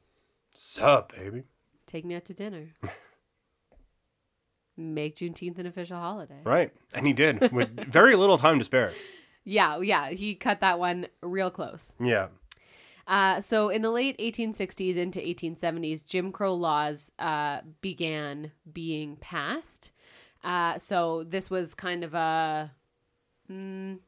Sup, 0.52 1.14
baby? 1.16 1.44
Take 1.86 2.04
me 2.04 2.14
out 2.14 2.26
to 2.26 2.34
dinner. 2.34 2.74
Make 4.78 5.16
Juneteenth 5.16 5.58
an 5.58 5.66
official 5.66 5.98
holiday. 5.98 6.40
Right. 6.44 6.72
And 6.94 7.06
he 7.06 7.12
did 7.12 7.50
with 7.52 7.76
very 7.92 8.14
little 8.14 8.38
time 8.38 8.58
to 8.58 8.64
spare. 8.64 8.92
Yeah, 9.44 9.80
yeah. 9.80 10.10
He 10.10 10.34
cut 10.36 10.60
that 10.60 10.78
one 10.78 11.08
real 11.20 11.50
close. 11.50 11.92
Yeah. 12.00 12.28
Uh, 13.08 13.40
so 13.40 13.70
in 13.70 13.82
the 13.82 13.90
late 13.90 14.16
1860s 14.18 14.96
into 14.96 15.18
1870s, 15.18 16.04
Jim 16.06 16.30
Crow 16.30 16.54
laws 16.54 17.10
uh, 17.18 17.62
began 17.80 18.52
being 18.72 19.16
passed. 19.16 19.90
Uh, 20.44 20.78
so 20.78 21.24
this 21.24 21.50
was 21.50 21.74
kind 21.74 22.04
of 22.04 22.14
a. 22.14 22.70
Mm, 23.50 23.98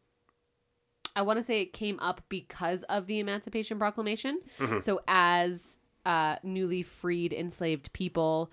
I 1.17 1.23
want 1.23 1.39
to 1.39 1.43
say 1.43 1.61
it 1.63 1.73
came 1.73 1.99
up 1.99 2.21
because 2.29 2.83
of 2.85 3.07
the 3.07 3.19
Emancipation 3.19 3.79
Proclamation. 3.79 4.41
Mhm. 4.59 4.83
So 4.83 5.01
as 5.09 5.79
uh, 6.07 6.37
newly 6.45 6.83
freed 6.83 7.33
enslaved 7.33 7.93
people 7.93 8.53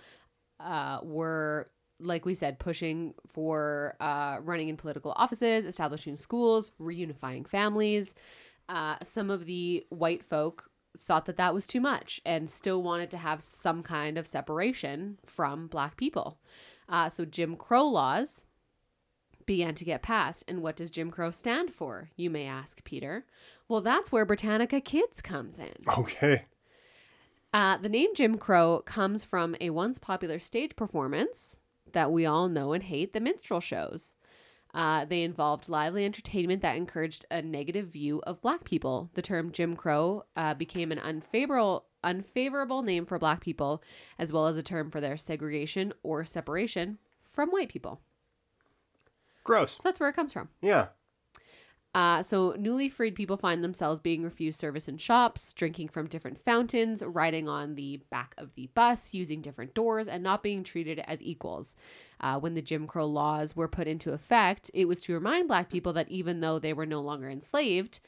uh, 0.59 0.99
were, 1.03 1.69
like 1.99 2.25
we 2.25 2.35
said, 2.35 2.59
pushing 2.59 3.13
for 3.27 3.95
uh, 3.99 4.37
running 4.41 4.69
in 4.69 4.77
political 4.77 5.13
offices, 5.15 5.65
establishing 5.65 6.15
schools, 6.15 6.71
reunifying 6.79 7.47
families. 7.47 8.15
Uh, 8.69 8.97
some 9.03 9.29
of 9.29 9.45
the 9.45 9.85
white 9.89 10.23
folk 10.23 10.69
thought 10.97 11.25
that 11.25 11.37
that 11.37 11.53
was 11.53 11.67
too 11.67 11.81
much 11.81 12.19
and 12.25 12.49
still 12.49 12.81
wanted 12.81 13.11
to 13.11 13.17
have 13.17 13.41
some 13.41 13.83
kind 13.83 14.17
of 14.17 14.27
separation 14.27 15.17
from 15.25 15.67
black 15.67 15.95
people. 15.97 16.39
Uh, 16.89 17.09
so 17.09 17.25
Jim 17.25 17.55
Crow 17.55 17.85
laws 17.85 18.45
began 19.45 19.75
to 19.75 19.85
get 19.85 20.01
passed. 20.01 20.43
And 20.47 20.61
what 20.61 20.75
does 20.75 20.89
Jim 20.89 21.09
Crow 21.11 21.31
stand 21.31 21.73
for, 21.73 22.09
you 22.15 22.29
may 22.29 22.45
ask, 22.45 22.83
Peter? 22.83 23.25
Well, 23.67 23.81
that's 23.81 24.11
where 24.11 24.25
Britannica 24.25 24.81
Kids 24.81 25.21
comes 25.21 25.59
in. 25.59 25.73
Okay. 25.97 26.45
Uh, 27.53 27.77
the 27.77 27.89
name 27.89 28.13
Jim 28.13 28.37
Crow 28.37 28.81
comes 28.85 29.23
from 29.23 29.55
a 29.61 29.69
once 29.69 29.97
popular 29.97 30.39
stage 30.39 30.75
performance 30.75 31.57
that 31.93 32.11
we 32.11 32.25
all 32.25 32.49
know 32.49 32.73
and 32.73 32.83
hate 32.83 33.13
the 33.13 33.19
minstrel 33.19 33.59
shows. 33.59 34.15
Uh, 34.73 35.05
they 35.05 35.23
involved 35.23 35.69
lively 35.69 36.05
entertainment 36.05 36.61
that 36.61 36.75
encouraged 36.75 37.25
a 37.31 37.41
negative 37.41 37.87
view 37.87 38.21
of 38.27 38.41
black 38.41 38.63
people. 38.63 39.09
The 39.13 39.21
term 39.21 39.51
Jim 39.51 39.75
Crow 39.75 40.25
uh, 40.35 40.53
became 40.53 40.91
an 40.91 40.99
unfavorable 40.99 41.85
unfavorable 42.03 42.83
name 42.83 43.05
for 43.05 43.17
black 43.17 43.41
people, 43.41 43.81
as 44.19 44.31
well 44.31 44.47
as 44.47 44.55
a 44.55 44.63
term 44.63 44.91
for 44.91 45.01
their 45.01 45.17
segregation 45.17 45.93
or 46.03 46.23
separation 46.23 46.99
from 47.23 47.49
white 47.49 47.69
people. 47.69 48.01
Gross. 49.43 49.73
So 49.73 49.79
that's 49.83 49.99
where 49.99 50.09
it 50.09 50.15
comes 50.15 50.31
from. 50.31 50.49
Yeah. 50.61 50.87
Uh, 51.95 52.21
so 52.21 52.55
newly 52.59 52.89
freed 52.89 53.15
people 53.15 53.37
find 53.37 53.63
themselves 53.63 53.99
being 53.99 54.23
refused 54.23 54.59
service 54.59 54.87
in 54.87 54.97
shops, 54.97 55.51
drinking 55.53 55.87
from 55.87 56.07
different 56.07 56.43
fountains, 56.43 57.01
riding 57.01 57.49
on 57.49 57.75
the 57.75 57.99
back 58.11 58.35
of 58.37 58.53
the 58.55 58.69
bus, 58.75 59.13
using 59.13 59.41
different 59.41 59.73
doors, 59.73 60.07
and 60.07 60.21
not 60.21 60.43
being 60.43 60.63
treated 60.63 60.99
as 61.07 61.21
equals. 61.23 61.75
Uh, 62.19 62.39
when 62.39 62.53
the 62.53 62.61
Jim 62.61 62.85
Crow 62.85 63.07
laws 63.07 63.55
were 63.55 63.67
put 63.67 63.87
into 63.87 64.13
effect, 64.13 64.69
it 64.73 64.85
was 64.85 65.01
to 65.01 65.13
remind 65.13 65.47
black 65.47 65.69
people 65.69 65.93
that 65.93 66.09
even 66.09 66.39
though 66.39 66.59
they 66.59 66.73
were 66.73 66.85
no 66.85 67.01
longer 67.01 67.29
enslaved, 67.29 67.99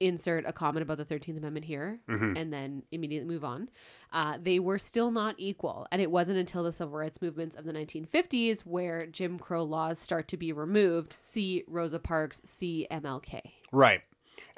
insert 0.00 0.44
a 0.46 0.52
comment 0.52 0.82
about 0.82 0.98
the 0.98 1.04
13th 1.04 1.38
Amendment 1.38 1.64
here 1.66 2.00
Mhm. 2.08 2.36
and 2.36 2.52
then 2.52 2.82
immediately 2.92 3.26
move 3.28 3.44
on. 3.44 3.68
Uh, 4.12 4.36
they 4.40 4.58
were 4.58 4.78
still 4.78 5.10
not 5.10 5.34
equal. 5.38 5.86
And 5.90 6.02
it 6.02 6.10
wasn't 6.10 6.38
until 6.38 6.62
the 6.62 6.72
civil 6.72 6.96
rights 6.98 7.22
movements 7.22 7.56
of 7.56 7.64
the 7.64 7.72
1950s 7.72 8.60
where 8.66 9.06
Jim 9.06 9.38
Crow 9.38 9.62
laws 9.64 9.98
start 9.98 10.28
to 10.28 10.36
be 10.36 10.52
removed. 10.52 11.12
See 11.12 11.64
Rosa 11.66 11.98
Parks, 11.98 12.40
see 12.44 12.86
MLK. 12.90 13.40
Right. 13.72 14.02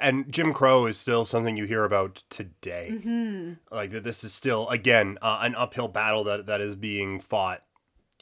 And 0.01 0.31
Jim 0.31 0.53
Crow 0.53 0.85
is 0.85 0.97
still 0.97 1.25
something 1.25 1.55
you 1.57 1.65
hear 1.65 1.83
about 1.83 2.23
today. 2.29 2.91
Hmm. 3.01 3.53
Like 3.71 3.91
that, 3.91 4.03
this 4.03 4.23
is 4.23 4.33
still 4.33 4.67
again 4.69 5.17
uh, 5.21 5.39
an 5.41 5.55
uphill 5.55 5.87
battle 5.87 6.23
that 6.25 6.45
that 6.47 6.61
is 6.61 6.75
being 6.75 7.19
fought, 7.19 7.63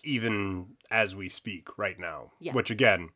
even 0.04 0.76
as 0.90 1.16
we 1.16 1.30
speak 1.30 1.78
right 1.78 2.00
now. 2.00 2.32
Yeah. 2.40 2.54
Which 2.54 2.70
again, 2.72 3.10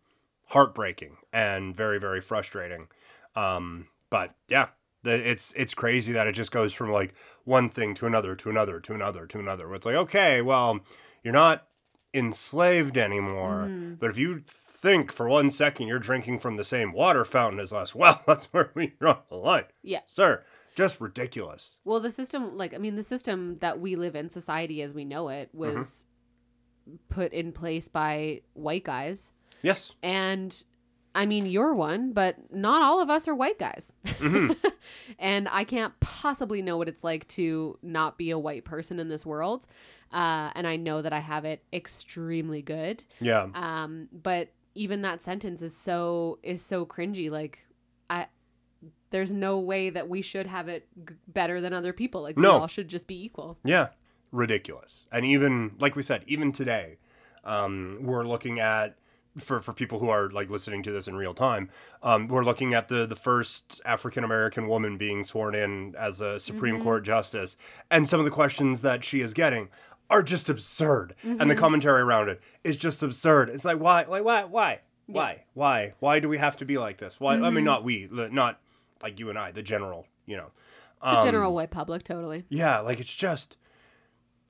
heartbreaking 0.47 1.17
and 1.31 1.75
very 1.75 1.99
very 1.99 2.21
frustrating. 2.21 2.87
Um, 3.35 3.87
but 4.11 4.35
yeah, 4.47 4.67
the, 5.01 5.13
it's 5.13 5.51
it's 5.55 5.73
crazy 5.73 6.13
that 6.13 6.27
it 6.27 6.33
just 6.33 6.51
goes 6.51 6.73
from 6.73 6.91
like 6.91 7.15
one 7.43 7.67
thing 7.69 7.95
to 7.95 8.05
another 8.05 8.35
to 8.35 8.49
another 8.51 8.79
to 8.81 8.93
another 8.93 9.25
to 9.25 9.39
another. 9.39 9.65
Where 9.67 9.77
it's 9.77 9.85
like, 9.87 9.95
okay, 9.95 10.43
well, 10.43 10.81
you're 11.23 11.33
not 11.33 11.67
enslaved 12.13 12.97
anymore, 12.97 13.65
Mhm. 13.67 13.97
but 13.97 14.11
if 14.11 14.17
you 14.19 14.43
think 14.45 15.11
for 15.11 15.27
one 15.29 15.49
second 15.49 15.87
you're 15.87 15.97
drinking 15.97 16.37
from 16.39 16.57
the 16.57 16.63
same 16.65 16.91
water 16.91 17.23
fountain 17.25 17.59
as 17.59 17.71
us, 17.73 17.95
well, 17.95 18.21
that's 18.27 18.45
where 18.47 18.71
we 18.75 18.93
draw 18.99 19.19
the 19.29 19.35
line, 19.37 19.63
Yeah. 19.81 20.01
sir. 20.05 20.43
Just 20.75 21.01
ridiculous. 21.01 21.77
Well, 21.83 21.99
the 21.99 22.11
system, 22.11 22.57
like, 22.57 22.73
I 22.73 22.77
mean, 22.77 22.95
the 22.95 23.03
system 23.03 23.57
that 23.59 23.79
we 23.79 23.95
live 23.95 24.15
in, 24.15 24.29
society 24.29 24.81
as 24.81 24.93
we 24.93 25.03
know 25.03 25.27
it, 25.29 25.49
was 25.53 26.05
put 27.09 27.33
in 27.33 27.51
place 27.51 27.87
by 27.89 28.41
white 28.53 28.83
guys. 28.85 29.31
Yes. 29.61 29.93
And 30.03 30.63
I 31.13 31.25
mean, 31.25 31.45
you're 31.45 31.73
one, 31.75 32.13
but 32.13 32.37
not 32.53 32.81
all 32.81 33.01
of 33.01 33.09
us 33.09 33.27
are 33.27 33.35
white 33.35 33.59
guys. 33.59 33.91
Mhm. 34.05 34.55
and 35.19 35.47
I 35.49 35.63
can't 35.65 35.97
possibly 35.99 36.61
know 36.61 36.77
what 36.77 36.87
it's 36.87 37.03
like 37.03 37.27
to 37.29 37.77
not 37.81 38.17
be 38.17 38.29
a 38.31 38.39
white 38.39 38.63
person 38.65 38.99
in 38.99 39.09
this 39.09 39.25
world. 39.25 39.65
Uh, 40.13 40.51
and 40.55 40.65
I 40.67 40.75
know 40.77 41.01
that 41.01 41.11
I 41.13 41.19
have 41.19 41.43
it 41.45 41.63
extremely 41.73 42.61
good. 42.61 43.03
Yeah. 43.19 43.47
Um, 43.53 44.07
but 44.11 44.49
even 44.75 45.01
that 45.01 45.21
sentence 45.21 45.61
is 45.61 45.75
so 45.75 46.39
is 46.43 46.61
so 46.61 46.85
cringy. 46.85 47.29
Like, 47.29 47.59
I 48.09 48.27
there's 49.09 49.33
no 49.33 49.59
way 49.59 49.89
that 49.89 50.07
we 50.07 50.21
should 50.21 50.47
have 50.47 50.69
it 50.69 50.87
g- 51.07 51.15
better 51.27 51.59
than 51.59 51.73
other 51.73 51.91
people. 51.91 52.21
Like, 52.21 52.37
we 52.37 52.43
No. 52.43 52.59
all 52.59 52.67
should 52.67 52.87
just 52.87 53.07
be 53.07 53.21
equal. 53.23 53.57
Yeah. 53.65 53.89
Ridiculous. 54.31 55.05
And 55.11 55.25
even 55.25 55.75
like 55.79 55.97
we 55.97 56.03
said, 56.03 56.23
even 56.27 56.53
today, 56.53 56.97
um, 57.43 57.99
we're 58.01 58.23
looking 58.25 58.59
at 58.61 58.97
for 59.37 59.61
for 59.61 59.73
people 59.73 59.99
who 59.99 60.09
are 60.09 60.29
like 60.29 60.49
listening 60.49 60.83
to 60.83 60.91
this 60.91 61.07
in 61.07 61.15
real 61.15 61.33
time, 61.33 61.69
um, 62.03 62.27
we're 62.27 62.43
looking 62.43 62.73
at 62.73 62.87
the 62.89 63.05
the 63.05 63.15
first 63.15 63.81
African 63.85 64.23
American 64.23 64.67
woman 64.67 64.97
being 64.97 65.23
sworn 65.23 65.55
in 65.55 65.95
as 65.95 66.19
a 66.21 66.39
Supreme 66.39 66.79
Mhm. 66.79 66.83
Court 66.83 67.03
justice, 67.03 67.55
and 67.89 68.07
some 68.07 68.19
of 68.19 68.25
the 68.25 68.31
questions 68.31 68.81
that 68.81 69.03
she 69.03 69.21
is 69.21 69.33
getting 69.33 69.69
are 70.09 70.21
just 70.23 70.49
absurd, 70.49 71.15
and 71.23 71.49
the 71.49 71.55
Mhm. 71.55 71.59
commentary 71.59 72.01
around 72.01 72.27
it 72.29 72.41
is 72.65 72.75
just 72.75 73.01
absurd. 73.01 73.49
It's 73.49 73.63
like 73.63 73.77
why, 73.77 74.03
like 74.03 74.25
why, 74.25 74.43
why, 74.43 74.79
Yeah. 75.07 75.13
why, 75.15 75.43
why, 75.53 75.93
why 75.99 76.19
do 76.19 76.27
we 76.27 76.37
have 76.37 76.57
to 76.57 76.65
be 76.65 76.77
like 76.77 76.97
this? 76.97 77.17
Why? 77.19 77.35
I 77.35 77.49
mean, 77.49 77.63
Mhm. 77.63 77.63
not 77.63 77.83
we, 77.85 78.09
not 78.11 78.59
like 79.01 79.19
you 79.19 79.29
and 79.29 79.39
I, 79.39 79.51
the 79.51 79.63
general, 79.63 80.07
you 80.25 80.35
know, 80.37 80.51
The 81.01 81.17
Um, 81.19 81.23
general 81.25 81.55
white 81.55 81.71
public, 81.71 82.03
totally. 82.03 82.43
yeah, 82.49 82.79
like 82.79 82.99
it's 82.99 83.13
just 83.15 83.55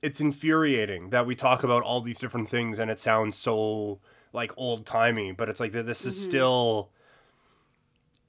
it's 0.02 0.20
infuriating 0.20 1.10
that 1.10 1.24
we 1.26 1.34
talk 1.36 1.62
about 1.62 1.84
all 1.84 2.00
these 2.00 2.18
different 2.18 2.48
things 2.48 2.80
and 2.80 2.90
it 2.90 2.98
sounds 2.98 3.36
so 3.38 4.00
like 4.32 4.52
old 4.56 4.86
timey, 4.86 5.32
but 5.32 5.48
it's 5.48 5.60
like 5.60 5.72
this 5.72 6.04
is 6.04 6.16
Mhm. 6.18 6.22
still 6.22 6.90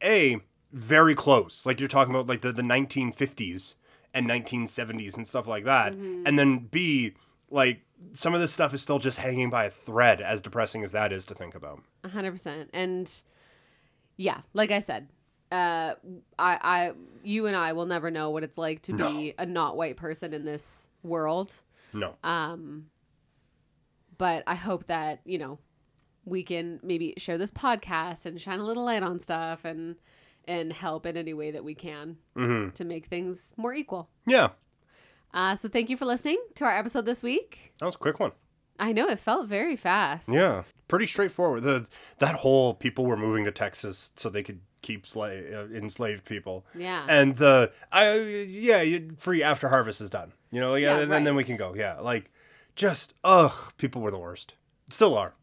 a 0.01 0.37
very 0.71 1.15
close. 1.15 1.65
Like 1.65 1.79
you're 1.79 1.89
talking 1.89 2.13
about 2.13 2.27
like 2.27 2.41
the, 2.41 2.51
the 2.51 2.61
1950s 2.63 3.75
and 4.13 4.27
1970s 4.27 5.15
and 5.17 5.27
stuff 5.27 5.47
like 5.47 5.63
that. 5.65 5.93
Mhm. 5.93 6.23
And 6.25 6.37
then 6.37 6.59
B 6.71 7.13
like 7.49 7.81
some 8.13 8.33
of 8.33 8.41
this 8.41 8.51
stuff 8.51 8.73
is 8.73 8.81
still 8.81 8.99
just 8.99 9.19
hanging 9.19 9.49
by 9.49 9.65
a 9.65 9.69
thread 9.69 10.19
as 10.21 10.41
depressing 10.41 10.83
as 10.83 10.91
that 10.91 11.11
is 11.13 11.25
to 11.27 11.35
think 11.35 11.55
about. 11.55 11.83
Hundred 12.11 12.31
percent. 12.31 12.69
And 12.73 13.09
yeah, 14.17 14.41
like 14.53 14.71
I 14.71 14.79
said, 14.79 15.07
uh, 15.51 15.95
I, 16.37 16.57
I, 16.61 16.91
you 17.23 17.45
and 17.45 17.55
I 17.55 17.73
will 17.73 17.85
never 17.85 18.09
know 18.11 18.31
what 18.31 18.43
it's 18.43 18.57
like 18.57 18.81
to 18.83 18.93
be 18.93 19.35
a 19.37 19.45
not 19.45 19.77
white 19.77 19.97
person 19.97 20.33
in 20.33 20.43
this 20.45 20.89
world. 21.03 21.53
No. 21.93 22.15
Um, 22.23 22.87
but 24.17 24.43
I 24.47 24.55
hope 24.55 24.87
that 24.87 25.21
you 25.25 25.37
know 25.37 25.59
we 26.25 26.43
can 26.43 26.79
maybe 26.83 27.13
share 27.17 27.37
this 27.37 27.51
podcast 27.51 28.25
and 28.25 28.39
shine 28.41 28.59
a 28.59 28.63
little 28.63 28.83
light 28.85 29.03
on 29.03 29.19
stuff 29.19 29.65
and 29.65 29.95
and 30.45 30.73
help 30.73 31.05
in 31.05 31.15
any 31.15 31.33
way 31.33 31.51
that 31.51 31.63
we 31.63 31.73
can 31.73 32.17
Mhm. 32.35 32.73
to 32.73 32.83
make 32.83 33.05
things 33.07 33.53
more 33.55 33.73
equal. 33.73 34.09
Yeah. 34.27 34.49
Uh, 35.33 35.55
so 35.55 35.67
thank 35.69 35.89
you 35.89 35.97
for 35.97 36.05
listening 36.05 36.37
to 36.55 36.65
our 36.65 36.77
episode 36.77 37.05
this 37.05 37.23
week. 37.23 37.73
That 37.79 37.85
was 37.85 37.95
a 37.95 37.97
quick 37.99 38.19
one. 38.19 38.33
I 38.79 38.91
know 38.91 39.07
it 39.07 39.19
felt 39.19 39.47
very 39.47 39.75
fast. 39.75 40.29
Yeah, 40.29 40.63
pretty 40.87 41.05
straightforward. 41.05 41.63
The 41.63 41.87
that 42.19 42.35
whole 42.35 42.73
people 42.73 43.05
were 43.05 43.15
moving 43.17 43.45
to 43.45 43.51
Texas 43.51 44.11
so 44.15 44.29
they 44.29 44.43
could 44.43 44.59
keep 44.81 45.05
sla- 45.05 45.53
uh, 45.53 45.73
enslaved 45.73 46.25
people. 46.25 46.65
Yeah. 46.75 47.05
And 47.07 47.37
the 47.37 47.71
I 47.91 48.17
yeah, 48.17 48.99
free 49.17 49.41
after 49.41 49.69
harvest 49.69 50.01
is 50.01 50.09
done. 50.09 50.33
You 50.51 50.59
know, 50.59 50.75
yeah, 50.75 50.97
Yeah, 50.97 51.03
and 51.03 51.11
then, 51.11 51.23
then 51.23 51.35
we 51.35 51.43
can 51.43 51.55
go. 51.55 51.73
Yeah, 51.73 51.99
like 51.99 52.31
just 52.75 53.13
ugh, 53.23 53.71
people 53.77 54.01
were 54.01 54.11
the 54.11 54.19
worst. 54.19 54.55
Still 54.89 55.17
are, 55.17 55.35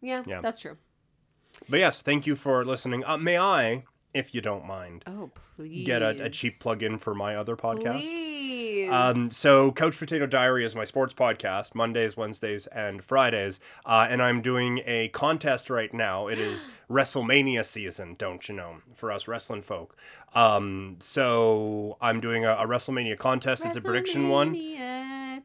yeah, 0.00 0.22
Yeah. 0.26 0.40
that's 0.40 0.60
true. 0.60 0.76
but 1.68 1.78
yes, 1.78 2.02
thank 2.02 2.26
you 2.26 2.36
for 2.36 2.64
listening. 2.64 3.04
Uh, 3.04 3.16
may 3.16 3.38
I, 3.38 3.84
if 4.14 4.34
you 4.34 4.40
don't 4.40 4.66
mind, 4.66 5.02
Oh, 5.06 5.30
please. 5.56 5.84
get 5.86 6.02
a, 6.02 6.24
a 6.24 6.30
cheap 6.30 6.58
plug 6.60 6.82
in 6.82 6.98
for 6.98 7.14
my 7.14 7.34
other 7.36 7.56
podcast? 7.56 8.00
Please. 8.00 8.90
Um, 8.90 9.30
so 9.32 9.72
Couch 9.72 9.98
Potato 9.98 10.26
Diary 10.26 10.64
is 10.64 10.76
my 10.76 10.84
sports 10.84 11.12
podcast, 11.12 11.74
Mondays, 11.74 12.16
Wednesdays, 12.16 12.66
and 12.68 13.02
Fridays, 13.02 13.58
uh, 13.84 14.06
and 14.08 14.22
I'm 14.22 14.42
doing 14.42 14.80
a 14.86 15.08
contest 15.08 15.68
right 15.70 15.92
now. 15.92 16.28
It 16.28 16.38
is 16.38 16.66
WrestleMania 16.90 17.64
season, 17.64 18.14
don't 18.16 18.48
you 18.48 18.54
know, 18.54 18.76
for 18.94 19.10
us 19.10 19.26
wrestling 19.26 19.62
folk. 19.62 19.96
Um, 20.34 20.96
so 21.00 21.96
I'm 22.00 22.20
doing 22.20 22.44
a, 22.44 22.52
a 22.52 22.66
WrestleMania 22.66 23.18
contest. 23.18 23.64
It's 23.64 23.76
a 23.76 23.80
prediction 23.80 24.28
one. 24.28 24.54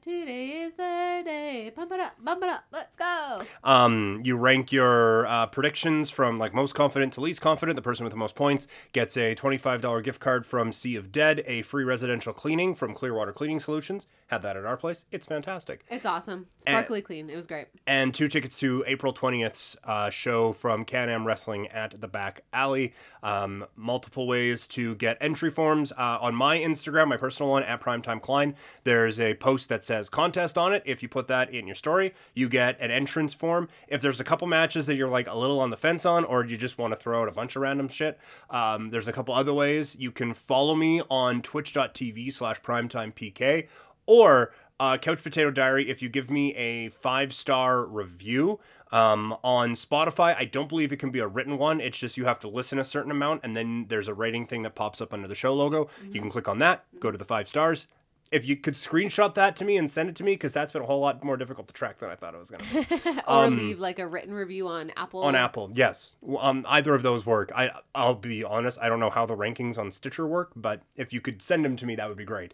Today 0.02 0.64
is 0.64 0.74
the 0.74 1.22
day. 1.24 1.72
Pump 1.76 1.92
it 1.92 2.00
up, 2.00 2.14
bump 2.20 2.42
it 2.42 2.50
up. 2.50 2.64
Let's 2.72 2.96
go. 2.96 3.44
Um, 3.64 4.20
you 4.24 4.36
rank 4.36 4.72
your 4.72 5.28
uh, 5.28 5.46
predictions 5.46 6.10
from 6.10 6.40
like 6.40 6.56
most 6.56 6.74
confident 6.74 7.14
to 7.14 7.22
least 7.22 7.40
confident. 7.40 7.76
The 7.76 7.84
person 7.84 8.04
with 8.04 8.10
the 8.12 8.18
most 8.18 8.34
points 8.34 8.66
gets 8.94 9.16
a 9.16 9.36
$25 9.36 10.04
gift 10.04 10.20
card 10.20 10.44
from 10.44 10.72
Sea 10.72 10.96
of 10.96 11.12
Dead, 11.12 11.44
a 11.46 11.62
free 11.62 11.84
residential 11.84 12.34
cleaning 12.34 12.74
from 12.74 12.96
Clearwater 12.96 13.32
Cleaning 13.32 13.60
Solutions. 13.60 14.08
Had 14.26 14.42
that 14.42 14.58
at 14.58 14.66
our 14.66 14.76
place. 14.76 15.06
It's 15.12 15.28
fantastic. 15.28 15.86
It's 15.92 16.06
awesome. 16.08 16.48
Sparkly 16.58 17.04
clean. 17.04 17.30
It 17.30 17.36
was 17.36 17.46
great. 17.46 17.68
and 17.86 18.12
two 18.12 18.28
tickets 18.28 18.58
to 18.62 18.84
April 18.88 19.14
20th's 19.14 19.78
uh, 19.84 20.10
show 20.10 20.52
from 20.52 20.84
Can 20.84 21.10
Am 21.10 21.28
Wrestling 21.28 21.68
at 21.68 22.02
the 22.02 22.08
Back 22.08 22.42
Alley. 22.52 22.96
Um, 23.22 23.68
multiple 23.76 24.26
ways 24.26 24.66
to 24.68 24.96
get 24.96 25.18
entry 25.22 25.52
forms. 25.52 25.92
Uh, 25.92 26.18
on 26.20 26.34
my 26.34 26.58
Instagram, 26.58 27.08
my 27.10 27.18
personal 27.18 27.52
one, 27.52 27.62
at 27.62 27.80
Primetime 27.80 28.20
Klein, 28.20 28.56
there's 28.84 29.20
a 29.20 29.36
post 29.36 29.70
that 29.70 29.86
says 29.92 30.08
contest 30.08 30.58
on 30.58 30.72
it. 30.72 30.82
If 30.86 31.04
you 31.04 31.10
put 31.10 31.28
that 31.28 31.54
in 31.54 31.68
your 31.68 31.76
story, 31.76 32.14
you 32.34 32.48
get 32.48 32.80
an 32.80 32.92
entrance 32.92 33.34
form. 33.34 33.68
If 33.90 34.02
there's 34.02 34.22
a 34.22 34.24
couple 34.24 34.48
matches 34.48 34.88
that 34.88 34.96
you're 34.96 35.10
like 35.10 35.28
a 35.28 35.38
little 35.38 35.60
on 35.60 35.70
the 35.70 35.76
fence 35.76 36.06
on, 36.06 36.24
or 36.24 36.46
you 36.46 36.56
just 36.56 36.78
want 36.78 36.94
to 36.94 36.98
throw 36.98 37.22
out 37.22 37.28
a 37.28 37.34
bunch 37.34 37.58
of 37.58 37.62
random 37.62 37.90
shit, 37.90 38.18
um, 38.50 38.92
there's 38.92 39.10
a 39.10 39.12
couple 39.12 39.34
other 39.34 39.54
ways. 39.54 39.98
You 40.00 40.12
can 40.12 40.34
follow 40.34 40.76
me 40.76 41.02
on 41.10 41.42
twitch.tv 41.42 42.32
slash 42.32 42.62
primetimepk 42.62 43.68
or 44.06 44.54
uh, 44.80 44.98
Couch 44.98 45.22
Potato 45.22 45.52
Diary, 45.52 45.92
if 45.92 46.02
you 46.02 46.10
give 46.10 46.32
me 46.32 46.56
a 46.56 46.90
five 46.90 47.36
star 47.36 47.86
review 47.86 48.60
um, 48.92 49.38
on 49.44 49.74
Spotify, 49.74 50.36
I 50.36 50.46
don't 50.46 50.68
believe 50.68 50.92
it 50.92 50.98
can 50.98 51.12
be 51.12 51.20
a 51.20 51.28
written 51.28 51.60
one. 51.60 51.80
It's 51.80 52.00
just 52.00 52.18
you 52.18 52.26
have 52.26 52.40
to 52.40 52.48
listen 52.48 52.80
a 52.80 52.84
certain 52.84 53.12
amount, 53.12 53.42
and 53.44 53.56
then 53.56 53.86
there's 53.90 54.08
a 54.08 54.14
rating 54.16 54.48
thing 54.48 54.64
that 54.64 54.74
pops 54.74 55.00
up 55.00 55.14
under 55.14 55.28
the 55.28 55.36
show 55.36 55.54
logo. 55.54 55.88
You 56.12 56.20
can 56.20 56.32
click 56.32 56.48
on 56.48 56.58
that, 56.60 56.86
go 57.00 57.12
to 57.12 57.18
the 57.18 57.26
five 57.26 57.48
stars. 57.48 57.86
If 58.32 58.46
you 58.46 58.56
could 58.56 58.76
screenshot 58.76 59.36
that 59.36 59.56
to 59.58 59.66
me 59.66 59.76
and 59.76 59.92
send 59.92 60.08
it 60.08 60.16
to 60.16 60.24
me, 60.24 60.34
because 60.34 60.54
that's 60.54 60.72
been 60.72 60.82
a 60.82 60.86
whole 60.86 61.02
lot 61.02 61.22
more 61.24 61.36
difficult 61.36 61.68
to 61.68 61.74
track 61.74 62.00
than 62.00 62.10
I 62.10 62.16
thought 62.16 62.34
it 62.34 62.38
was 62.38 62.50
going 62.50 62.64
to 62.64 63.14
be. 63.14 63.22
or 63.28 63.50
leave 63.50 63.80
like 63.80 64.00
a 64.00 64.08
written 64.08 64.34
review 64.34 64.68
on 64.68 64.92
Apple. 64.96 65.22
Um, 65.22 65.28
on 65.28 65.36
Apple, 65.36 65.70
yes. 65.74 66.16
Um, 66.40 66.66
either 66.70 66.96
of 66.96 67.04
those 67.04 67.26
work. 67.26 67.52
I 67.54 67.72
I'll 67.94 68.16
be 68.16 68.44
honest, 68.44 68.80
I 68.82 68.88
don't 68.88 69.00
know 69.02 69.10
how 69.10 69.26
the 69.26 69.36
rankings 69.36 69.78
on 69.78 69.92
Stitcher 69.92 70.26
work, 70.26 70.52
but 70.56 70.82
if 70.96 71.12
you 71.12 71.20
could 71.20 71.42
send 71.42 71.66
them 71.66 71.76
to 71.76 71.86
me, 71.86 71.96
that 71.96 72.08
would 72.08 72.18
be 72.18 72.26
great. 72.26 72.54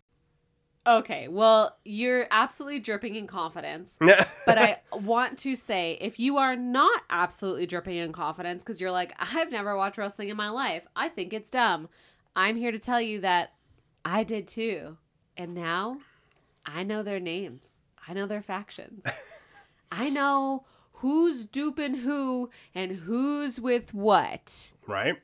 Okay, 0.87 1.27
well, 1.27 1.77
you're 1.83 2.27
absolutely 2.31 2.79
dripping 2.79 3.15
in 3.15 3.27
confidence. 3.27 3.97
but 4.45 4.57
I 4.57 4.77
want 4.93 5.37
to 5.39 5.53
say 5.57 5.97
if 5.99 6.17
you 6.17 6.37
are 6.37 6.55
not 6.55 7.01
absolutely 7.09 7.65
dripping 7.65 7.97
in 7.97 8.13
confidence 8.13 8.63
because 8.63 8.79
you're 8.79 8.91
like, 8.91 9.13
I've 9.19 9.51
never 9.51 9.75
watched 9.75 9.97
wrestling 9.97 10.29
in 10.29 10.37
my 10.37 10.47
life, 10.47 10.87
I 10.95 11.09
think 11.09 11.33
it's 11.33 11.51
dumb. 11.51 11.89
I'm 12.37 12.55
here 12.55 12.71
to 12.71 12.79
tell 12.79 13.01
you 13.01 13.19
that 13.19 13.53
I 14.05 14.23
did 14.23 14.47
too. 14.47 14.97
And 15.37 15.53
now 15.53 15.99
I 16.65 16.83
know 16.83 17.03
their 17.03 17.19
names, 17.19 17.83
I 18.07 18.13
know 18.13 18.25
their 18.25 18.41
factions, 18.41 19.03
I 19.91 20.09
know 20.09 20.65
who's 20.93 21.45
duping 21.45 21.95
who 21.95 22.49
and 22.73 22.91
who's 22.91 23.59
with 23.59 23.93
what. 23.93 24.71
right? 24.87 25.15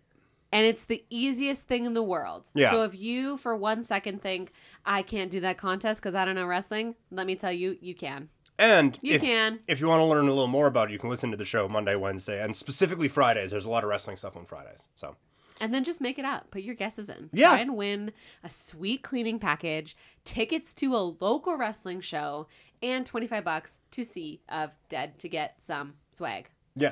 And 0.52 0.68
it's 0.68 0.86
the 0.86 1.04
easiest 1.10 1.66
thing 1.68 1.86
in 1.86 1.96
the 1.96 2.04
world. 2.04 2.50
Yeah. 2.54 2.70
So 2.70 2.84
if 2.84 2.94
you, 2.94 3.38
for 3.38 3.56
one 3.56 3.84
second, 3.84 4.22
think, 4.22 4.52
I 4.86 5.02
can't 5.02 5.32
do 5.32 5.40
that 5.40 5.58
contest 5.58 6.00
because 6.00 6.14
I 6.14 6.26
don't 6.26 6.36
know 6.36 6.46
wrestling, 6.46 6.94
let 7.10 7.26
me 7.26 7.36
tell 7.36 7.52
you, 7.52 7.76
you 7.82 7.96
can. 7.96 8.30
And 8.60 9.00
You 9.02 9.16
if, 9.16 9.22
can. 9.22 9.62
if 9.68 9.82
you 9.82 9.88
want 9.88 10.02
to 10.02 10.06
learn 10.06 10.26
a 10.28 10.30
little 10.30 10.46
more 10.46 10.68
about 10.68 10.90
it, 10.90 10.94
you 10.94 11.00
can 11.00 11.10
listen 11.10 11.32
to 11.32 11.38
the 11.38 11.44
show 11.44 11.68
Monday, 11.68 11.96
Wednesday, 11.96 12.40
and 12.40 12.56
specifically 12.56 13.08
Fridays. 13.08 13.50
There's 13.50 13.66
a 13.66 13.70
lot 13.70 13.84
of 13.84 13.90
wrestling 13.90 14.16
stuff 14.16 14.38
on 14.38 14.46
Fridays. 14.46 14.86
So 14.96 15.16
And 15.64 15.74
then 15.74 15.86
just 15.86 16.02
make 16.02 16.20
it 16.20 16.26
up. 16.26 16.52
Put 16.52 16.64
your 16.64 16.76
guesses 16.76 17.10
in. 17.10 17.30
Yeah. 17.32 17.52
Try 17.52 17.60
and 17.60 17.78
win 17.78 18.12
a 18.44 18.50
sweet 18.50 19.02
cleaning 19.02 19.40
package, 19.40 19.96
tickets 20.26 20.74
to 20.76 20.94
a 20.94 20.98
local 21.00 21.58
wrestling 21.58 22.02
show, 22.02 22.48
and 22.82 23.06
25 23.06 23.46
bucks 23.46 23.78
to 23.92 24.04
see 24.04 24.42
of 24.50 24.72
Dead 24.90 25.18
to 25.20 25.30
get 25.30 25.62
some 25.62 25.94
swag. 26.12 26.50
yeah, 26.76 26.92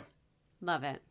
Love 0.61 0.83
it. 0.85 1.01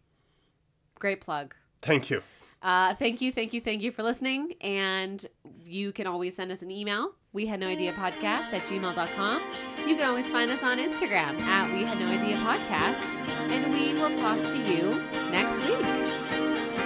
Great 0.98 1.20
plug. 1.20 1.54
thank 1.82 2.08
you. 2.08 2.22
Uh, 2.62 2.94
thank 2.94 3.20
you, 3.20 3.30
thank 3.32 3.52
you, 3.52 3.60
thank 3.60 3.82
you 3.82 3.90
for 3.92 4.02
listening. 4.02 4.52
And 4.60 5.24
you 5.64 5.92
can 5.92 6.06
always 6.06 6.34
send 6.36 6.50
us 6.52 6.62
an 6.62 6.70
email. 6.70 7.12
We 7.32 7.46
had 7.46 7.60
no 7.60 7.66
idea 7.68 7.92
podcast 7.92 8.52
at 8.54 8.64
gmail.com. 8.64 9.42
You 9.86 9.96
can 9.96 10.06
always 10.06 10.28
find 10.28 10.50
us 10.50 10.62
on 10.62 10.78
Instagram 10.78 11.40
at 11.40 11.72
we 11.72 11.84
had 11.84 11.98
no 11.98 12.06
idea 12.06 12.36
podcast. 12.36 13.12
And 13.50 13.72
we 13.72 13.94
will 14.00 14.14
talk 14.16 14.46
to 14.50 14.56
you 14.58 14.94
next 15.30 15.60
week. 15.60 16.09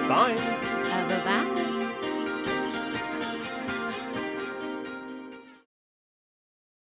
Bye. 0.09 0.37
Uh, 0.37 1.09
bye 1.09 1.25
bye. 1.25 1.51